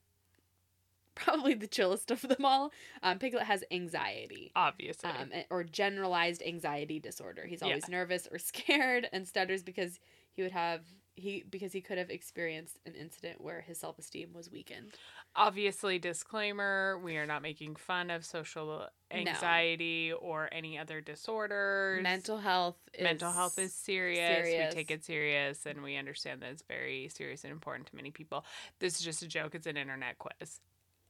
[1.15, 2.71] probably the chillest of them all.
[3.03, 4.51] Um, Piglet has anxiety.
[4.55, 5.09] Obviously.
[5.09, 7.45] Um, or generalized anxiety disorder.
[7.45, 7.67] He's Yeah.
[7.67, 9.99] always nervous or scared and stutters because
[10.33, 10.81] he would have
[11.15, 14.91] he because he could have experienced an incident where his self-esteem was weakened.
[15.35, 22.01] Obviously, disclaimer: we are not making fun of social anxiety or any other disorders.
[22.01, 24.45] Mental health is Mental health is serious.
[24.45, 24.73] serious.
[24.73, 28.11] We take it serious, and we understand that it's very serious and important to many
[28.11, 28.45] people.
[28.79, 29.55] This is just a joke.
[29.55, 30.59] It's an internet quiz.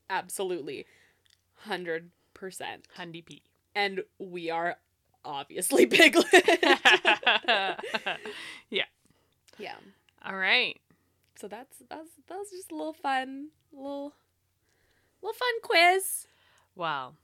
[0.10, 0.86] absolutely
[1.68, 2.10] 100%.
[2.98, 3.44] Hundy P.
[3.76, 4.78] And we are
[5.24, 6.26] obviously Piglet.
[8.70, 8.86] yeah.
[9.58, 9.76] Yeah.
[10.26, 10.80] All right.
[11.36, 14.14] So that's that's that's just a little fun, little
[15.22, 16.28] little fun quiz.
[16.76, 17.16] Well,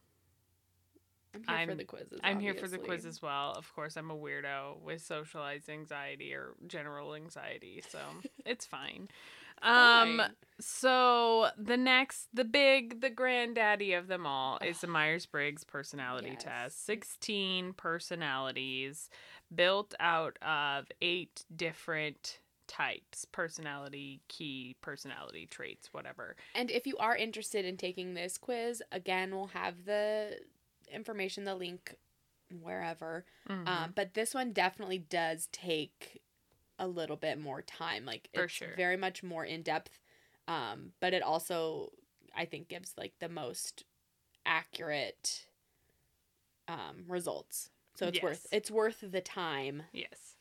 [1.33, 2.19] I'm here for I'm- the quizzes.
[2.23, 3.51] I'm here for the quiz as well.
[3.51, 7.99] Of course, I'm a weirdo with socialized anxiety or general anxiety, so
[8.45, 9.09] it's fine.
[9.63, 10.21] Um
[10.59, 16.43] so the next the big the granddaddy of them all is the Myers-Briggs personality Yes.
[16.43, 16.85] test.
[16.85, 19.09] 16 personalities
[19.53, 26.35] built out of 8 different types, personality key personality traits, whatever.
[26.53, 30.41] And if you are interested in taking this quiz, again, we'll have the
[30.89, 31.95] information, the link
[32.51, 33.25] wherever.
[33.49, 33.67] Mhm.
[33.67, 36.23] Um, but this one definitely does take
[36.79, 38.05] a little bit more time.
[38.05, 38.77] Like For it's sure.
[38.77, 39.99] very much more in depth.
[40.47, 41.93] Um, but it also
[42.35, 43.85] I think gives like the most
[44.45, 45.47] accurate
[46.67, 47.69] um results.
[47.97, 50.35] So it's worth it's worth the time Yes.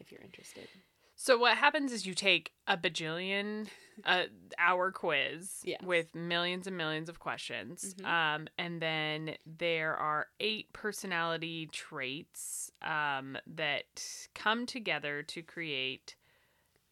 [0.00, 0.68] if you're interested.
[1.14, 3.68] So what happens is you take a bajillion
[4.04, 4.24] uh,
[4.58, 5.82] hour quiz Yes.
[5.84, 8.06] with millions and millions of questions, Mhm.
[8.06, 16.16] um, and then there are eight personality traits um, that come together to create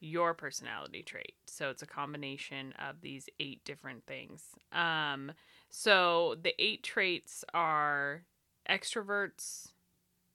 [0.00, 1.34] your personality trait.
[1.46, 4.44] So it's a combination of these eight different things.
[4.70, 5.32] Um,
[5.70, 8.24] so the eight traits are
[8.68, 9.72] extroverts,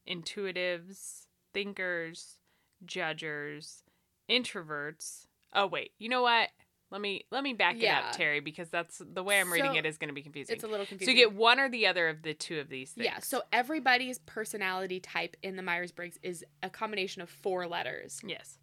[0.10, 2.38] intuitives, thinkers,
[2.86, 3.84] judgers,
[4.30, 5.28] introverts.
[5.54, 6.50] Oh wait, you know what?
[6.92, 9.86] Let me let me back it up, Terry, because that's the way I'm reading it
[9.86, 10.54] is going to be confusing.
[10.56, 11.16] It's a little confusing.
[11.16, 13.06] so you get one or the other of the two of these things.
[13.06, 18.22] Yeah, so everybody's personality type in the Myers Briggs is a combination of four letters.
[18.24, 18.60] yes,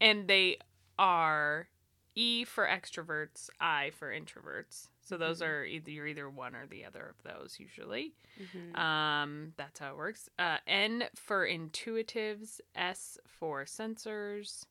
[0.00, 0.56] and they
[0.98, 1.68] are
[2.14, 4.88] E for extroverts, I for introverts.
[5.04, 5.46] So those Mhm.
[5.46, 8.14] are either you're either one or the other of those usually.
[8.38, 8.78] Mhm.
[8.78, 10.28] Um, that's how it works.
[10.38, 14.66] Uh, N for intuitives, S for sensors,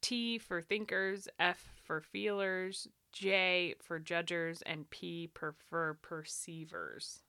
[0.00, 7.22] T for thinkers, F for feelers, J for judgers, and P per- for perceivers.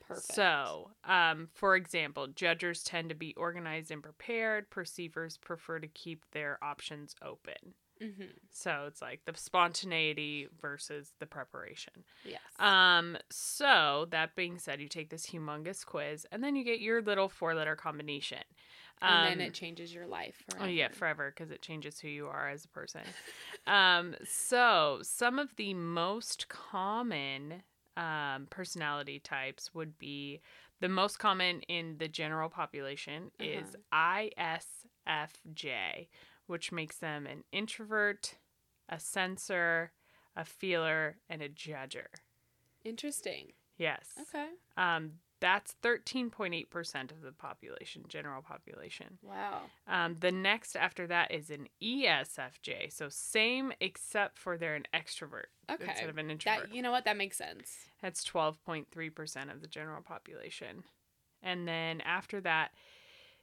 [0.00, 0.32] Perfect.
[0.34, 4.68] So, um, for example, judgers tend to be organized and prepared.
[4.70, 7.74] Perceivers prefer to keep their options open.
[8.02, 8.32] Mhm.
[8.50, 12.04] So it's like the spontaneity versus the preparation.
[12.24, 12.40] Yes.
[12.58, 17.00] Um, so that being said, you take this humongous quiz and then you get your
[17.02, 18.42] little four letter combination.
[19.00, 20.94] and then Um, it changes your life Oh yeah, forever.
[20.94, 23.02] forever because it changes who you are as a person.
[23.66, 27.62] um, so some of the most common
[27.96, 30.40] um, personality types would be
[30.80, 36.08] the most common in the general population is ISFJ,
[36.52, 38.34] which makes them an introvert,
[38.86, 39.90] a sensor,
[40.36, 42.08] a feeler, and a judger.
[42.84, 43.52] Interesting.
[43.78, 44.10] Yes.
[44.20, 44.48] Okay.
[44.76, 49.18] Um, that's 13.8% of the population, general population.
[49.22, 49.62] Wow.
[49.88, 52.92] Um, the next after that is an ESFJ.
[52.92, 55.86] So same except for they're an extrovert Okay.
[55.88, 56.68] instead of an introvert.
[56.68, 57.86] That you know what that makes sense.
[58.02, 60.84] That's 12.3% of the general population.
[61.42, 62.72] And then after that,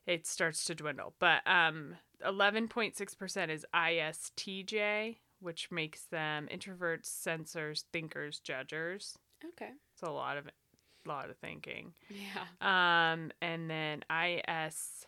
[0.05, 1.15] it starts to dwindle.
[1.19, 1.95] But um,
[2.25, 9.17] 11.6% is ISTJ, which makes them introverts, sensors, thinkers, judgers.
[9.43, 9.71] Okay.
[9.93, 10.45] It's a lot of
[11.05, 11.93] lot of thinking.
[12.09, 12.43] Yeah.
[13.13, 15.05] Um, and then ISFP,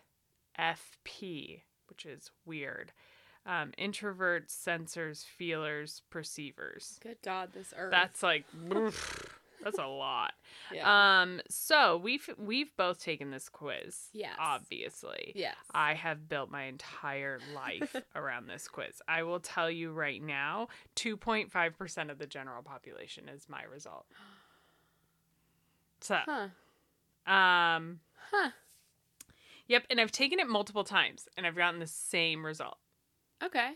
[1.89, 2.91] which is weird.
[3.45, 6.99] Um, introverts, sensors, feelers, perceivers.
[7.01, 7.91] Good God, this earth.
[7.91, 9.30] That's like oof,
[9.63, 10.33] that's a lot.
[10.73, 11.21] yeah.
[11.21, 14.09] Um, so we've we've both taken this quiz.
[14.13, 14.35] Yes.
[14.39, 15.33] Obviously.
[15.35, 15.55] yes.
[15.73, 19.01] I have built my entire life around this quiz.
[19.07, 24.05] I will tell you right now, 2.5% of the general population is my result.
[26.01, 27.31] So, huh.
[27.31, 27.99] um,
[28.31, 28.51] Huh.
[29.67, 32.77] Yep, and I've taken it multiple times and I've gotten the same result.
[33.43, 33.71] Okay.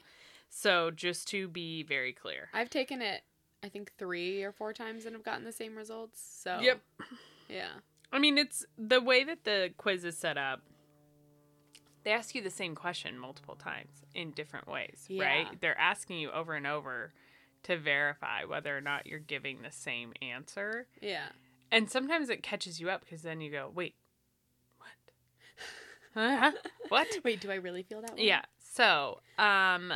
[0.49, 2.49] So just to be very clear.
[2.53, 3.21] I've taken it.
[3.65, 6.21] I think three or four times and have gotten the same results.
[6.43, 6.59] So.
[6.61, 6.81] Yep.
[7.49, 7.69] Yeah.
[8.11, 10.61] I mean, it's the way that the quiz is set up.
[12.03, 15.25] They ask you the same question multiple times in different ways, Yeah.
[15.25, 15.61] right?
[15.61, 17.13] They're asking you over and over
[17.63, 20.87] to verify whether or not you're giving the same answer.
[21.01, 21.29] Yeah.
[21.71, 23.95] And sometimes it catches you up because then you go, "Wait.
[24.77, 24.89] What?
[26.13, 26.51] Huh?
[26.89, 28.23] what?" Wait, do I really feel that way?
[28.27, 28.43] Yeah.
[28.59, 29.91] So, um,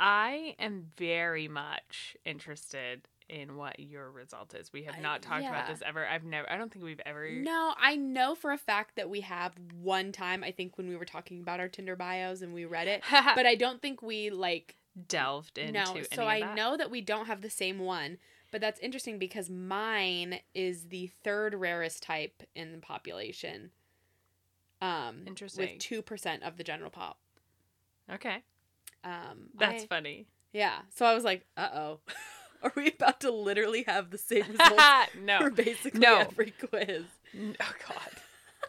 [0.00, 4.72] I am very much interested in what your result is.
[4.72, 6.06] We have not talked about this ever.
[6.06, 6.48] I've never.
[6.50, 7.28] I don't think we've ever.
[7.30, 10.44] No, I know for a fact that we have one time.
[10.44, 13.46] I think when we were talking about our Tinder bios and we read it, but
[13.46, 14.76] I don't think we like
[15.08, 15.96] delved into no.
[16.12, 18.18] So I know that we don't have the same one,
[18.50, 23.70] but that's interesting because mine is the third rarest type in the population.
[24.82, 25.70] Um, Interesting.
[25.74, 27.18] with two percent of the general pop.
[28.12, 28.42] Okay,
[29.04, 30.26] Um, that's I- funny.
[30.52, 30.80] yeah.
[30.90, 32.00] So I was like, uh oh,
[32.64, 34.74] are we about to literally have the same results
[35.12, 36.18] for no, basically No.
[36.18, 37.04] every quiz?
[37.34, 38.10] N- oh God,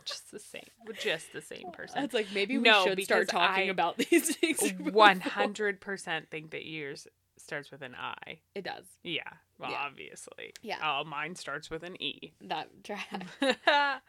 [0.05, 0.63] just the same,
[0.99, 2.03] just the same person.
[2.03, 4.71] It's like maybe we No, should start talking I about these things.
[4.79, 8.39] One hundred percent think that yours starts with an I.
[8.55, 8.85] It does.
[9.03, 9.21] Yeah,
[9.59, 9.77] well, Yeah.
[9.85, 10.53] obviously.
[10.61, 10.77] Yeah.
[10.83, 12.31] Oh, mine starts with an E.
[12.41, 13.25] That track.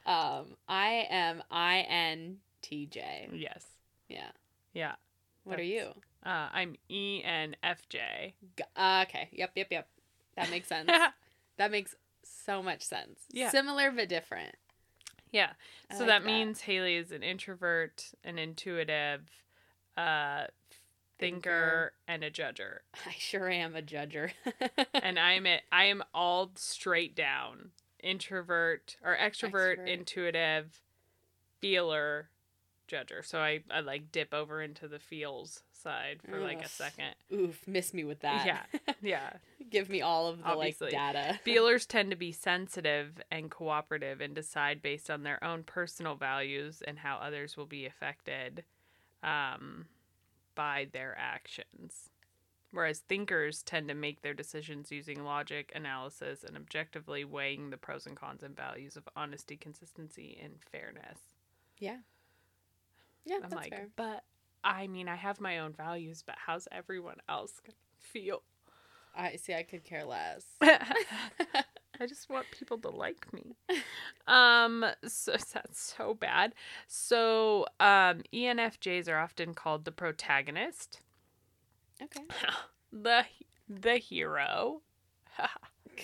[0.06, 3.30] Um, I am INTJ.
[3.32, 3.64] yes.
[4.08, 4.30] Yeah.
[4.72, 4.92] Yeah.
[5.44, 5.90] What are you?
[6.24, 8.32] Uh, I'm E ENFJ.
[8.56, 9.28] G- uh, okay.
[9.32, 9.52] Yep.
[9.56, 9.66] Yep.
[9.70, 9.88] Yep.
[10.36, 10.90] That makes sense.
[11.58, 13.20] that makes so much sense.
[13.30, 13.50] Yeah.
[13.50, 14.54] Similar but different.
[15.32, 15.50] yeah.
[15.90, 19.20] I So like that, means Haley is an introvert, an intuitive,
[19.96, 20.46] a
[21.18, 22.78] thinker, and a judger.
[23.06, 24.30] I sure am a judger.
[24.94, 25.62] and I'm it.
[25.70, 27.70] I am all straight down
[28.02, 29.88] introvert or extrovert, Extrovert.
[29.88, 30.80] intuitive,
[31.60, 32.28] feeler,
[32.88, 33.24] judger.
[33.24, 37.14] So I I like dip over into the feels side for like a second.
[37.32, 38.44] Oof, miss me with that.
[38.46, 38.62] Yeah.
[39.02, 39.34] Yeah.
[39.70, 40.86] Give me all of the Obviously.
[40.92, 41.38] like data.
[41.44, 46.82] Feelers tend to be sensitive and cooperative and decide based on their own personal values
[46.86, 48.64] and how others will be affected
[49.22, 49.86] um,
[50.54, 52.10] by their actions.
[52.72, 58.06] Whereas thinkers tend to make their decisions using logic, analysis, and objectively weighing the pros
[58.06, 61.18] and cons and values of honesty, consistency, and fairness.
[61.78, 61.98] Yeah.
[63.24, 63.88] Yeah, I'm that's like, fair.
[63.96, 64.24] but
[64.64, 68.42] I mean, I have my own values, but how's everyone else gonna feel?
[69.14, 69.54] I see.
[69.54, 70.44] I could care less.
[72.00, 73.56] I just want people to like me.
[74.26, 76.54] Um, so that's so bad.
[76.88, 81.00] So, um, ENFJs are often called the protagonist,
[82.02, 82.24] okay.
[82.92, 83.24] the
[83.68, 84.82] the hero.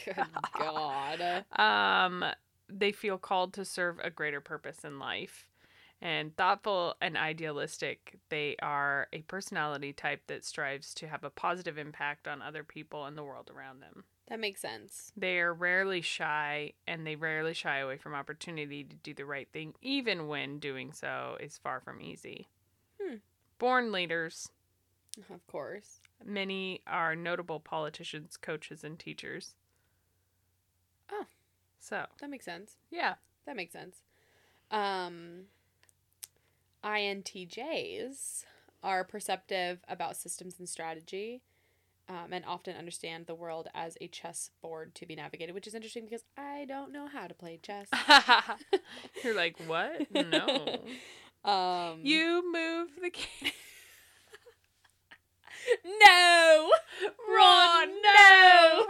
[0.04, 1.44] Good God.
[1.58, 2.24] Um,
[2.68, 5.49] they feel called to serve a greater purpose in life.
[6.02, 11.76] And thoughtful and idealistic, they are a personality type that strives to have a positive
[11.76, 14.04] impact on other people and the world around them.
[14.28, 15.12] That makes sense.
[15.16, 19.48] They are rarely shy and they rarely shy away from opportunity to do the right
[19.52, 22.48] thing, even when doing so is far from easy.
[23.02, 23.16] Hmm.
[23.58, 24.48] Born leaders,
[25.28, 26.00] Of course.
[26.24, 29.54] many are notable politicians, coaches, and teachers.
[31.12, 31.26] Oh.
[31.78, 32.76] So, That makes sense.
[32.90, 33.14] yeah.
[33.46, 34.02] That makes sense.
[34.70, 35.46] Um,
[36.84, 38.44] INTJs
[38.82, 41.42] are perceptive about systems and strategy
[42.08, 46.04] um, and often understand the world as a chessboard to be navigated, which is interesting
[46.04, 47.88] because I don't know how to play chess.
[49.24, 50.06] You're like, what?
[50.14, 50.80] No.
[51.42, 53.50] Um, You move the king.
[55.86, 56.70] no,
[57.34, 58.86] Ron, no.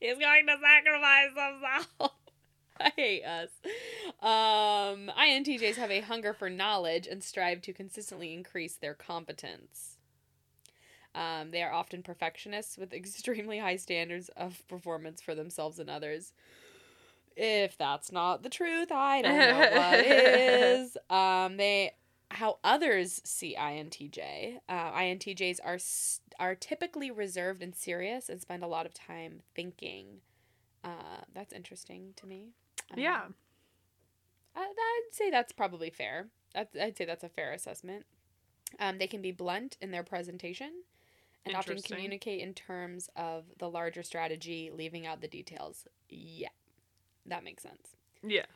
[0.00, 2.10] He's going to sacrifice himself.
[2.88, 3.50] I hate us.
[4.20, 9.96] Um, INTJs have a hunger for knowledge and strive to consistently increase their competence.
[11.14, 16.32] Um, they are often perfectionists with extremely high standards of performance for themselves and others.
[17.36, 20.96] If that's not the truth, I don't know what is.
[21.10, 21.92] Um, they
[22.30, 24.58] how others see INTJ.
[24.68, 25.78] Uh, INTJs are
[26.40, 30.20] are typically reserved and serious and spend a lot of time thinking.
[30.82, 32.50] Uh, that's interesting to me.
[32.96, 33.22] Yeah.
[34.56, 36.28] I, I'd say that's probably fair.
[36.54, 38.06] That's, I'd say that's a fair assessment.
[38.78, 40.70] Um, they can be blunt in their presentation
[41.44, 45.86] and often communicate in terms of the larger strategy, leaving out the details.
[46.08, 46.48] Yeah,
[47.26, 47.96] that makes sense.
[48.22, 48.46] Yeah.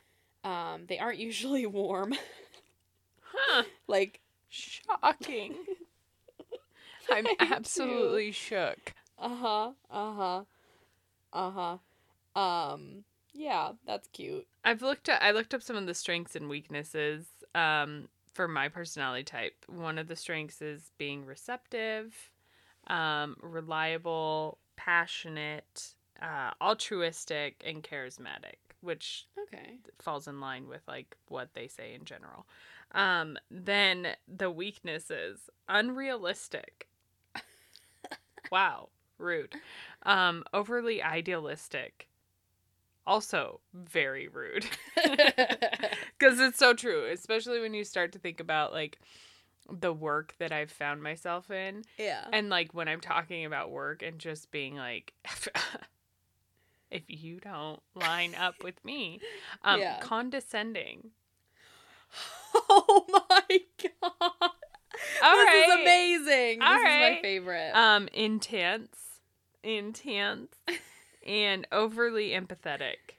[0.43, 2.15] Um, they aren't usually warm.
[3.21, 3.63] Huh.
[3.87, 5.55] like, Shocking.
[7.11, 8.93] I'm absolutely shook.
[9.17, 10.43] uh huh, uh huh,
[11.33, 11.77] uh
[12.35, 12.39] huh.
[12.39, 13.03] Um,
[13.39, 14.45] yeah, that's cute.
[14.63, 17.25] I've looked at I looked up some of the strengths and weaknesses
[17.55, 19.53] um, for my personality type.
[19.67, 22.13] One of the strengths is being receptive,
[22.87, 29.79] um, reliable, passionate, uh, altruistic, and charismatic, which Okay.
[29.99, 32.45] falls in line with like what they say in general.
[32.93, 36.87] Um, then the weaknesses unrealistic.
[38.51, 39.55] wow, rude.
[40.03, 42.07] Um, overly idealistic.
[43.09, 44.65] Also very rude.
[46.19, 48.99] Because it's so true, especially when you start to think about like
[49.71, 51.83] the work that I've found myself in.
[51.97, 52.25] yeah.
[52.33, 55.13] And like when I'm talking about work and just being like,
[56.91, 59.21] if you don't line up with me,
[59.63, 59.99] um, Yeah.
[59.99, 61.11] condescending.
[62.69, 64.11] Oh my god.
[65.23, 65.65] All this right.
[65.69, 66.61] is amazing.
[66.61, 67.71] All this is my favorite.
[67.75, 68.97] Um, intense,
[69.63, 70.55] intense,
[71.25, 73.15] and overly empathetic.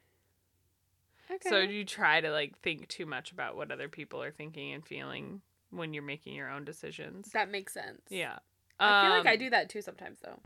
[1.30, 1.48] okay.
[1.48, 4.84] So you try to like think too much about what other people are thinking and
[4.86, 7.30] feeling when you're making your own decisions.
[7.32, 8.02] that makes sense.
[8.08, 8.38] Yeah.
[8.78, 10.40] I feel like I Um, do that too sometimes though.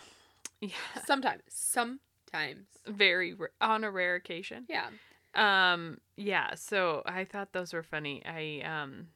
[0.60, 0.70] Yeah.
[1.06, 1.42] Sometimes.
[1.48, 2.66] Sometimes.
[2.86, 4.66] Very r- on a rare occasion.
[4.68, 4.88] Yeah.
[5.34, 8.22] Um yeah, so I thought those were funny.
[8.26, 9.08] I um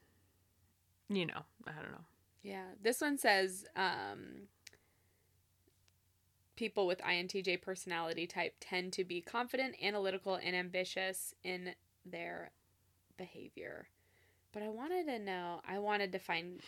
[1.09, 2.05] you know, I don't know.
[2.43, 2.65] Yeah.
[2.81, 4.47] This one says um
[6.59, 11.73] people with INTJ personality type tend to be confident, analytical, and ambitious in
[12.05, 12.51] their
[13.17, 13.87] behavior.
[14.51, 16.59] But I wanted to know, I wanted to find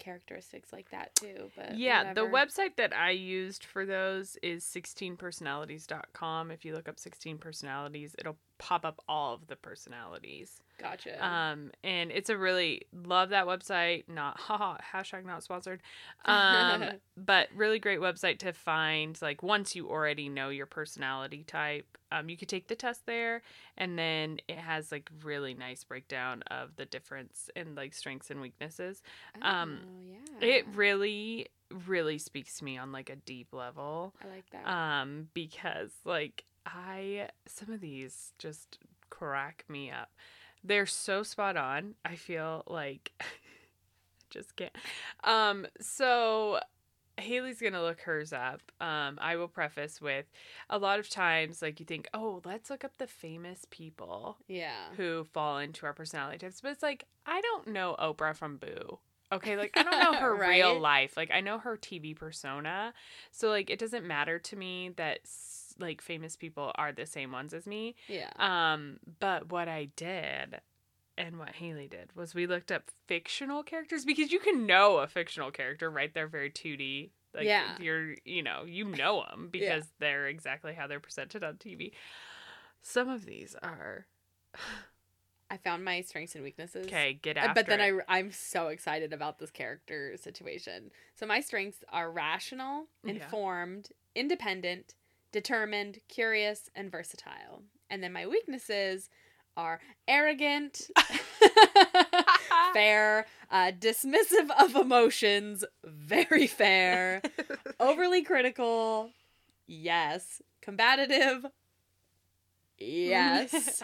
[0.00, 6.50] characteristics like that too, but yeah, the website that I used for those is 16personalities.com.
[6.50, 10.60] If you look up 16 personalities, it'll pop up all of the personalities.
[10.78, 11.24] Gotcha.
[11.26, 14.04] Um, and it's a really love that website.
[14.08, 15.80] Not haha hashtag not sponsored.
[16.26, 16.84] Um,
[17.16, 19.16] but really great website to find.
[19.22, 23.42] Like once you already know your personality type, um, you could take the test there,
[23.76, 28.40] and then it has like really nice breakdown of the difference in like strengths and
[28.40, 29.02] weaknesses.
[29.42, 30.48] um, oh, yeah.
[30.48, 31.46] It really,
[31.86, 34.14] really speaks to me on like a deep level.
[34.22, 34.66] I like that.
[34.66, 40.10] Um, because like I some of these just crack me up.
[40.64, 41.94] They're so spot on.
[42.04, 43.12] I feel like
[44.30, 44.72] just can't.
[45.22, 46.60] Um, so
[47.18, 48.60] Haley's gonna look hers up.
[48.80, 50.26] Um, I will preface with
[50.68, 54.90] a lot of times like you think, oh, let's look up the famous people yeah.
[54.96, 56.60] who fall into our personality types.
[56.60, 58.98] But it's like I don't know Oprah from Boo.
[59.32, 61.16] Okay, like I don't know her real life.
[61.16, 62.92] Like I know her TV persona.
[63.30, 65.20] So like it doesn't matter to me that
[65.78, 67.94] like famous people are the same ones as me.
[68.08, 68.30] Yeah.
[68.38, 70.60] Um, but what I did
[71.18, 75.06] and what Haley did was we looked up fictional characters because you can know a
[75.06, 76.12] fictional character, right?
[76.12, 77.10] They're very 2D.
[77.34, 77.76] Like Yeah.
[77.80, 81.92] you're, you know, you know them because they're exactly how they're presented on TV.
[82.82, 84.06] Some of these are
[85.48, 86.86] I found my strengths and weaknesses.
[86.86, 87.12] okay.
[87.22, 88.02] Get Uh, after But then it.
[88.08, 90.90] I, I'm so excited about this character situation.
[91.14, 93.12] So my strengths are rational, Yeah.
[93.12, 94.94] informed, independent,
[95.36, 97.62] determined, curious, and versatile.
[97.90, 99.10] And then my weaknesses
[99.54, 100.90] are arrogant,
[102.72, 107.20] fair, uh, dismissive of emotions, very fair,
[107.80, 109.10] overly critical,
[109.66, 111.44] yes, combative,
[112.78, 113.82] yes,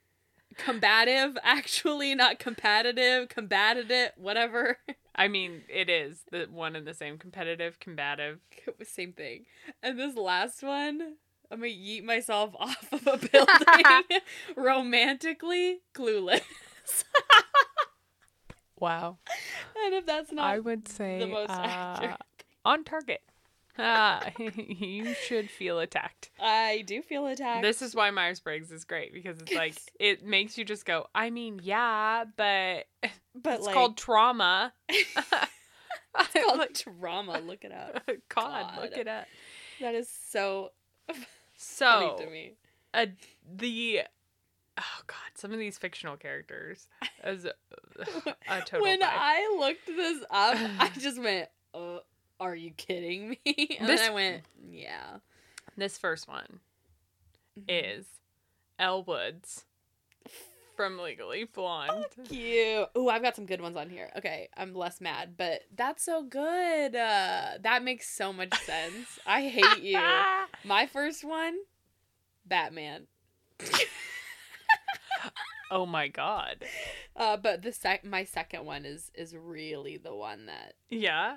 [0.58, 4.76] combative, actually not competitive, combative, whatever.
[5.14, 8.38] I mean, it is the one and the same competitive, combative.
[8.84, 9.44] Same thing.
[9.82, 11.16] And this last one,
[11.50, 14.20] I'm gonna yeet myself off of a building
[14.56, 16.42] romantically clueless.
[18.78, 19.18] Wow.
[19.84, 22.16] and if that's not I would say the most uh, accurate,
[22.64, 23.22] on target.
[23.78, 24.20] Uh,
[24.56, 26.30] you should feel attacked.
[26.40, 27.62] I do feel attacked.
[27.62, 31.06] This is why Myers Briggs is great because it's like it makes you just go.
[31.14, 32.86] I mean, yeah, but
[33.34, 34.72] but it's like, called trauma.
[34.88, 35.12] it's
[36.44, 37.40] called Like, trauma.
[37.40, 38.02] Look it up.
[38.28, 39.26] God, look it up.
[39.80, 40.70] That is so
[41.56, 42.54] So to me.
[42.92, 43.06] uh,
[43.50, 44.02] the
[44.78, 46.88] oh god, some of these fictional characters
[47.22, 47.52] as a,
[48.48, 49.08] a total when vibe.
[49.10, 51.48] I looked this up, I just went,
[52.42, 53.38] "Are you kidding me?"
[53.78, 55.18] And This- then I went, "Yeah."
[55.76, 56.60] This first one
[57.58, 57.64] Mm-hmm.
[57.68, 58.06] is
[58.78, 59.64] Elle Woods
[60.76, 62.06] from Legally Blonde.
[62.28, 62.88] Cute.
[62.96, 64.10] Ooh, I've got some good ones on here.
[64.16, 66.96] Okay, I'm less mad, but that's so good.
[66.96, 69.18] Uh, that makes so much sense.
[69.26, 70.00] I hate you.
[70.64, 71.56] My first one,
[72.46, 73.06] Batman.
[75.70, 76.64] oh my god.
[77.16, 81.36] Uh, but the sec, my second one is is really the one that Yeah.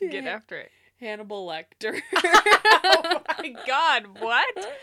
[0.00, 0.70] Get after it.
[1.00, 2.00] Hannibal Lecter.
[2.16, 4.78] oh my god, what?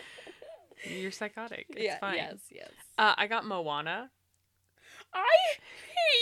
[0.84, 1.68] You're psychotic.
[1.70, 1.99] It's yeah.
[1.99, 2.16] fine.
[2.16, 2.39] Yes.
[2.51, 2.72] Yes.
[2.97, 4.09] Uh, I got Moana.
[5.14, 5.26] I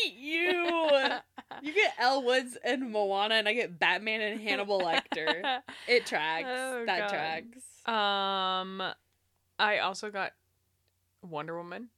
[0.03, 0.89] hate you.
[1.63, 5.61] You get Elle Woods and Moana, and I get Batman and Hannibal Lecter.
[5.87, 6.47] It tracks.
[6.47, 7.09] Oh, that God.
[7.09, 7.87] tracks.
[7.87, 8.93] um,
[9.57, 10.33] I also got
[11.23, 11.89] Wonder Woman.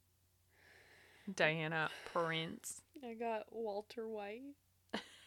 [1.35, 2.81] Diana Prince.
[3.05, 4.55] I got Walter White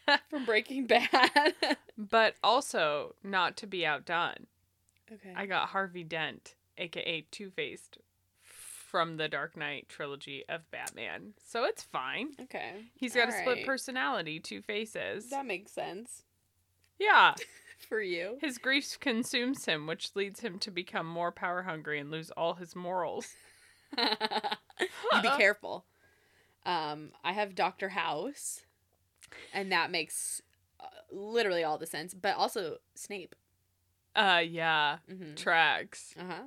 [0.30, 1.54] from Breaking Bad.
[1.96, 4.48] But also, not to be outdone,
[5.12, 5.32] okay.
[5.36, 7.98] I got Harvey Dent, aka Two Faced,
[8.42, 11.34] from the Dark Knight trilogy of Batman.
[11.46, 12.30] So it's fine.
[12.42, 12.72] okay.
[12.96, 13.66] He's got a split Alright.
[13.66, 15.30] personality, two faces.
[15.30, 16.24] That makes sense
[16.98, 17.34] Yeah.
[17.88, 18.38] for you.
[18.40, 22.54] His grief consumes him, which leads him to become more power hungry and lose all
[22.54, 23.28] his morals.
[23.96, 25.84] you be careful.
[26.66, 28.63] Um, I have Doctor House,
[29.52, 30.40] and that makes
[30.80, 32.14] uh, literally all the sense.
[32.14, 33.34] But also Snape.
[34.16, 34.98] Uh yeah.
[35.10, 35.34] Mm-hmm.
[35.34, 36.14] Tracks.
[36.18, 36.42] Uh huh.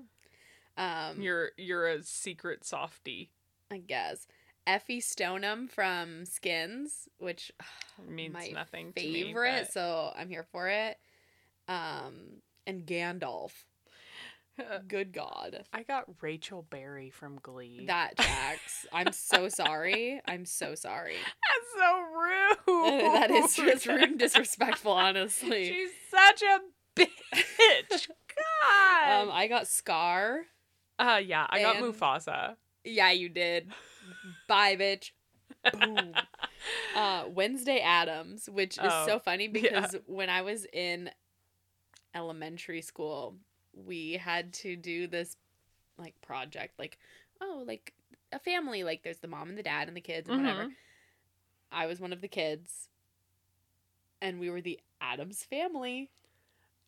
[1.12, 3.32] Um, You're you're a secret softie.
[3.72, 4.28] I guess
[4.68, 7.52] Effy Stonem from Skins, which
[8.08, 9.68] Means my nothing favorite, to me.
[9.72, 10.98] so I'm here for it.
[11.68, 13.52] Um, and Gandalf.
[14.88, 17.84] Good God, I got Rachel Berry from Glee.
[17.88, 18.86] that tracks.
[18.92, 20.22] I'm so sorry.
[20.28, 21.16] I'm so sorry.
[21.16, 23.04] That's so rude.
[23.14, 25.66] that is just rude and disrespectful, honestly.
[25.66, 26.60] She's such a
[27.00, 28.08] bitch.
[28.10, 29.22] God.
[29.24, 30.42] Um, I got Scar.
[31.00, 32.56] uh yeah, I got and- Mufasa.
[32.84, 33.70] Yeah, you did.
[34.48, 35.12] Bye, bitch.
[35.74, 36.14] Boom.
[36.96, 39.52] Uh, Wednesday Addams, which is Oh, so funny yeah.
[39.52, 41.10] because when I was in
[42.16, 43.36] elementary school,
[43.86, 45.36] we had to do this
[45.98, 46.98] like project like
[47.42, 47.94] oh like
[48.32, 50.72] a family like there's the mom and the dad and the kids and whatever Mhm.
[51.72, 52.90] i was one of the kids
[54.22, 56.10] and we were the addams family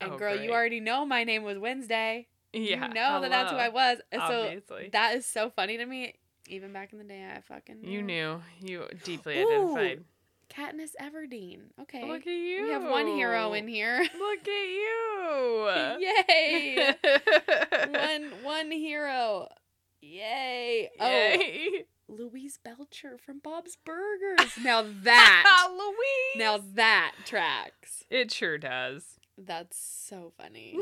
[0.01, 2.87] and Oh, girl you already know my name was wednesday Yeah.
[2.87, 6.15] you know that that's who i was and so that is so funny to me
[6.47, 8.41] even back in the day i fucking you knew.
[8.61, 10.03] You deeply Ooh, identified.
[10.49, 12.63] katniss everdeen okay Look at you.
[12.63, 15.08] we have one hero in here Look at you.
[15.99, 16.93] yay!
[17.89, 19.47] One one hero.
[20.01, 20.89] Yay.
[20.99, 24.51] Oh louise belcher from bob's burgers.
[24.63, 26.37] Now that Louise.
[26.37, 28.03] now that tracks.
[28.09, 29.19] It sure does.
[29.37, 30.77] that's so funny.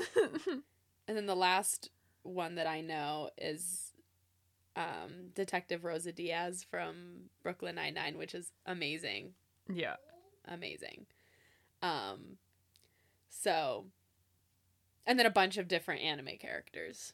[1.08, 1.90] And then the last
[2.24, 3.94] one that i know is
[4.76, 9.32] um detective rosa diaz from brooklyn nine-nine which is amazing.
[9.74, 9.96] Yeah.
[10.48, 11.06] amazing.
[11.82, 12.38] Um
[13.30, 13.86] so
[15.08, 17.14] and then a bunch of different anime characters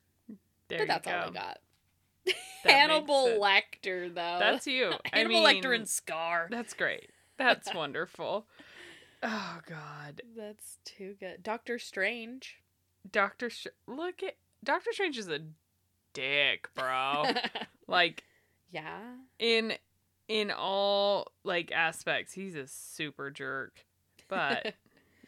[0.67, 1.19] There but that's you go.
[1.19, 1.59] all i got
[2.63, 4.91] hannibal lecter though That's you.
[5.13, 7.09] I hannibal mean, lecter and scar That's great.
[7.37, 8.45] That's wonderful.
[9.23, 12.59] Oh God, that's too good doctor strange
[13.11, 13.49] Doctor.
[13.87, 15.39] Look at Doctor Strange is a
[16.13, 17.25] dick, bro.
[17.87, 18.23] like
[18.71, 18.99] yeah
[19.39, 19.73] in
[20.29, 23.85] in all like aspects, he's a super jerk.
[24.29, 24.75] But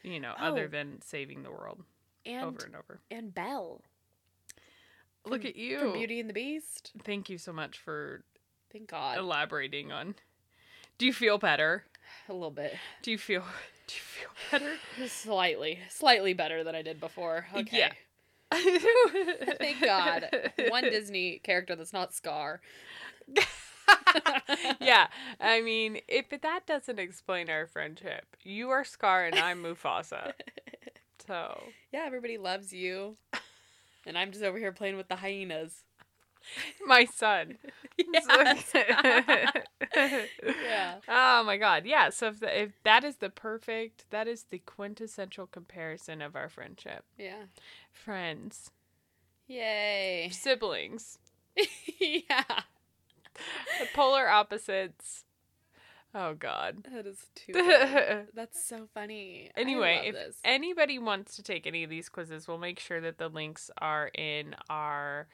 [0.03, 0.45] you know, oh.
[0.45, 0.67] other Oh.
[0.69, 1.83] than saving the world
[2.25, 2.99] and over and over.
[3.11, 3.81] and belle
[5.25, 5.79] Look from- at you.
[5.79, 8.23] from beauty and the beast Thank you so much for
[8.71, 10.15] thank god elaborating on.
[10.97, 11.83] Do you feel better?
[12.29, 13.41] a little bit Do you feel?
[13.87, 15.07] Do you feel better?
[15.07, 17.91] slightly slightly better than i did before okay Yeah.
[19.57, 20.29] Thank God.
[20.69, 22.61] One Disney character that's not Scar.
[24.79, 25.07] yeah,
[25.41, 30.33] I mean, if that doesn't explain our friendship, you are Scar and I'm Mufasa.
[31.27, 31.59] So
[31.95, 33.15] yeah, everybody loves you.
[34.05, 35.83] And I'm just over here playing with the hyenas.
[36.85, 37.57] my son.
[39.97, 40.95] Yeah.
[41.07, 41.85] Oh my God.
[41.85, 42.09] Yeah.
[42.09, 46.49] So if, the, if that is the perfect, that is the quintessential comparison of our
[46.49, 47.05] friendship.
[47.17, 47.45] yeah.
[47.93, 48.71] Friends,
[49.47, 50.27] Yay.
[50.33, 51.17] siblings,
[51.99, 52.43] yeah.
[53.79, 55.23] the polar opposites.
[56.17, 56.85] Oh God.
[56.93, 57.51] That is too.
[58.33, 59.51] That's so funny.
[59.57, 60.39] Anyway, if this.
[60.45, 64.07] anybody wants to take any of these quizzes, we'll make sure that the links are
[64.17, 65.27] in our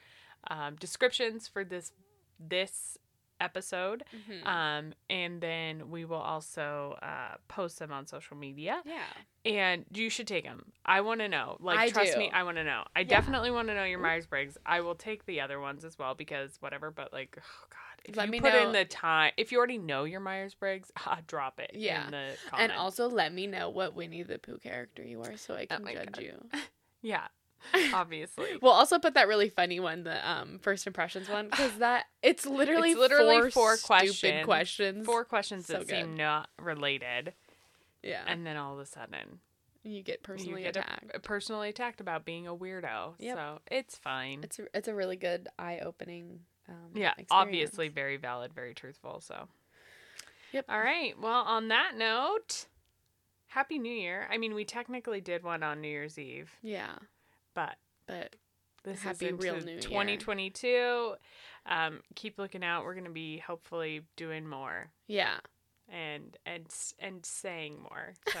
[0.50, 1.92] um, descriptions for this
[2.40, 2.98] this
[3.40, 4.46] episode, Mhm.
[4.46, 8.82] um, and then we will also uh, post them on social media.
[8.84, 9.02] yeah.
[9.44, 10.70] And you should take them.
[10.86, 11.56] I want to know.
[11.58, 12.18] Like, I trust do.
[12.20, 12.84] me, I want to know.
[12.94, 13.06] I Yeah.
[13.08, 14.56] definitely want to know your Myers Briggs.
[14.64, 16.92] I will take the other ones as well because whatever.
[16.92, 19.58] But like, oh god, if Let you me put know- in the time, if you
[19.58, 21.72] already know your Myers Briggs, ah, drop it.
[21.74, 22.04] Yeah.
[22.06, 25.54] In the And also let me know what Winnie the Pooh character you are so
[25.54, 26.22] I can Oh judge God.
[26.22, 26.48] you.
[27.02, 27.28] yeah,
[27.94, 28.48] obviously.
[28.60, 32.44] We'll also put that really funny one, the um first impressions one, because that it's
[32.46, 34.44] literally It's literally four, four stupid questions.
[34.44, 35.06] questions.
[35.06, 37.34] Four questions So that seem not related,
[38.02, 39.38] yeah, and then all of a sudden
[39.84, 41.10] you get personally you get attacked.
[41.14, 43.14] a- personally attacked about being a weirdo.
[43.18, 43.36] Yep.
[43.36, 44.40] So it's fine.
[44.42, 46.40] It's a, it's a really good eye opening.
[46.68, 47.28] Um, yeah, experience.
[47.30, 49.20] obviously very valid, very truthful.
[49.20, 49.48] So.
[50.52, 50.66] Yep.
[50.68, 51.14] All right.
[51.20, 52.66] Well, on that note,
[53.46, 54.26] Happy New Year.
[54.30, 56.94] I mean, we technically did one on New Year's Eve, Yeah,
[57.54, 58.36] but but
[58.84, 59.80] this Happy is real New Year.
[59.80, 61.14] 2022.
[61.66, 62.84] Um, keep looking out.
[62.84, 65.38] We're gonna be hopefully doing more yeah,
[65.88, 66.66] and and
[66.98, 68.14] and saying more.
[68.32, 68.40] So.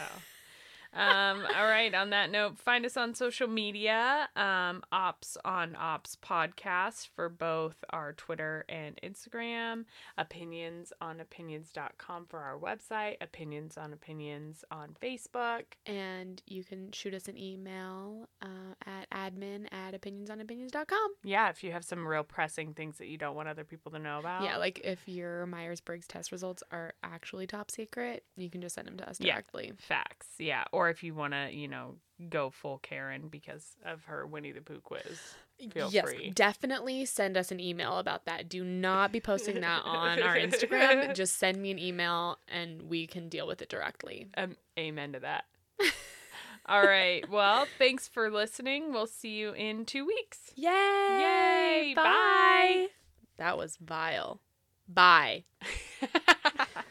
[0.94, 1.94] um, all right.
[1.94, 4.28] On that note, find us on social media.
[4.36, 9.84] Um, Ops on Ops podcast for both our Twitter and Instagram.
[10.18, 13.16] Opinions on opinions.com for our website.
[13.20, 15.62] Opinions on opinions on Facebook.
[15.86, 21.10] and you can shoot us an email uh, at admin at opinions on opinionsonopinions.com.
[21.24, 23.98] Yeah, if you have some real pressing things that you don't want other people to
[23.98, 24.42] know about.
[24.44, 28.74] Yeah, like if your Myers Briggs test results are actually top secret, you can just
[28.74, 29.32] send them to us Yeah.
[29.34, 29.72] directly.
[29.78, 30.28] facts.
[30.38, 30.64] Yeah.
[30.72, 31.96] Or if you want to, you know,
[32.28, 35.34] go full Karen because of her Winnie the Pooh quiz.
[35.72, 36.30] Feel yes, free.
[36.30, 38.48] definitely send us an email about that.
[38.48, 41.14] Do not be posting that on our Instagram.
[41.14, 44.28] Just send me an email and we can deal with it directly.
[44.36, 45.44] Um, amen to that.
[46.66, 47.28] All right.
[47.28, 48.92] Well, thanks for listening.
[48.92, 50.52] We'll see you in two weeks.
[50.54, 50.68] Yay!
[50.70, 51.92] Yay!
[51.94, 52.88] Bye.
[53.36, 54.40] That was vile.
[54.88, 55.44] Bye.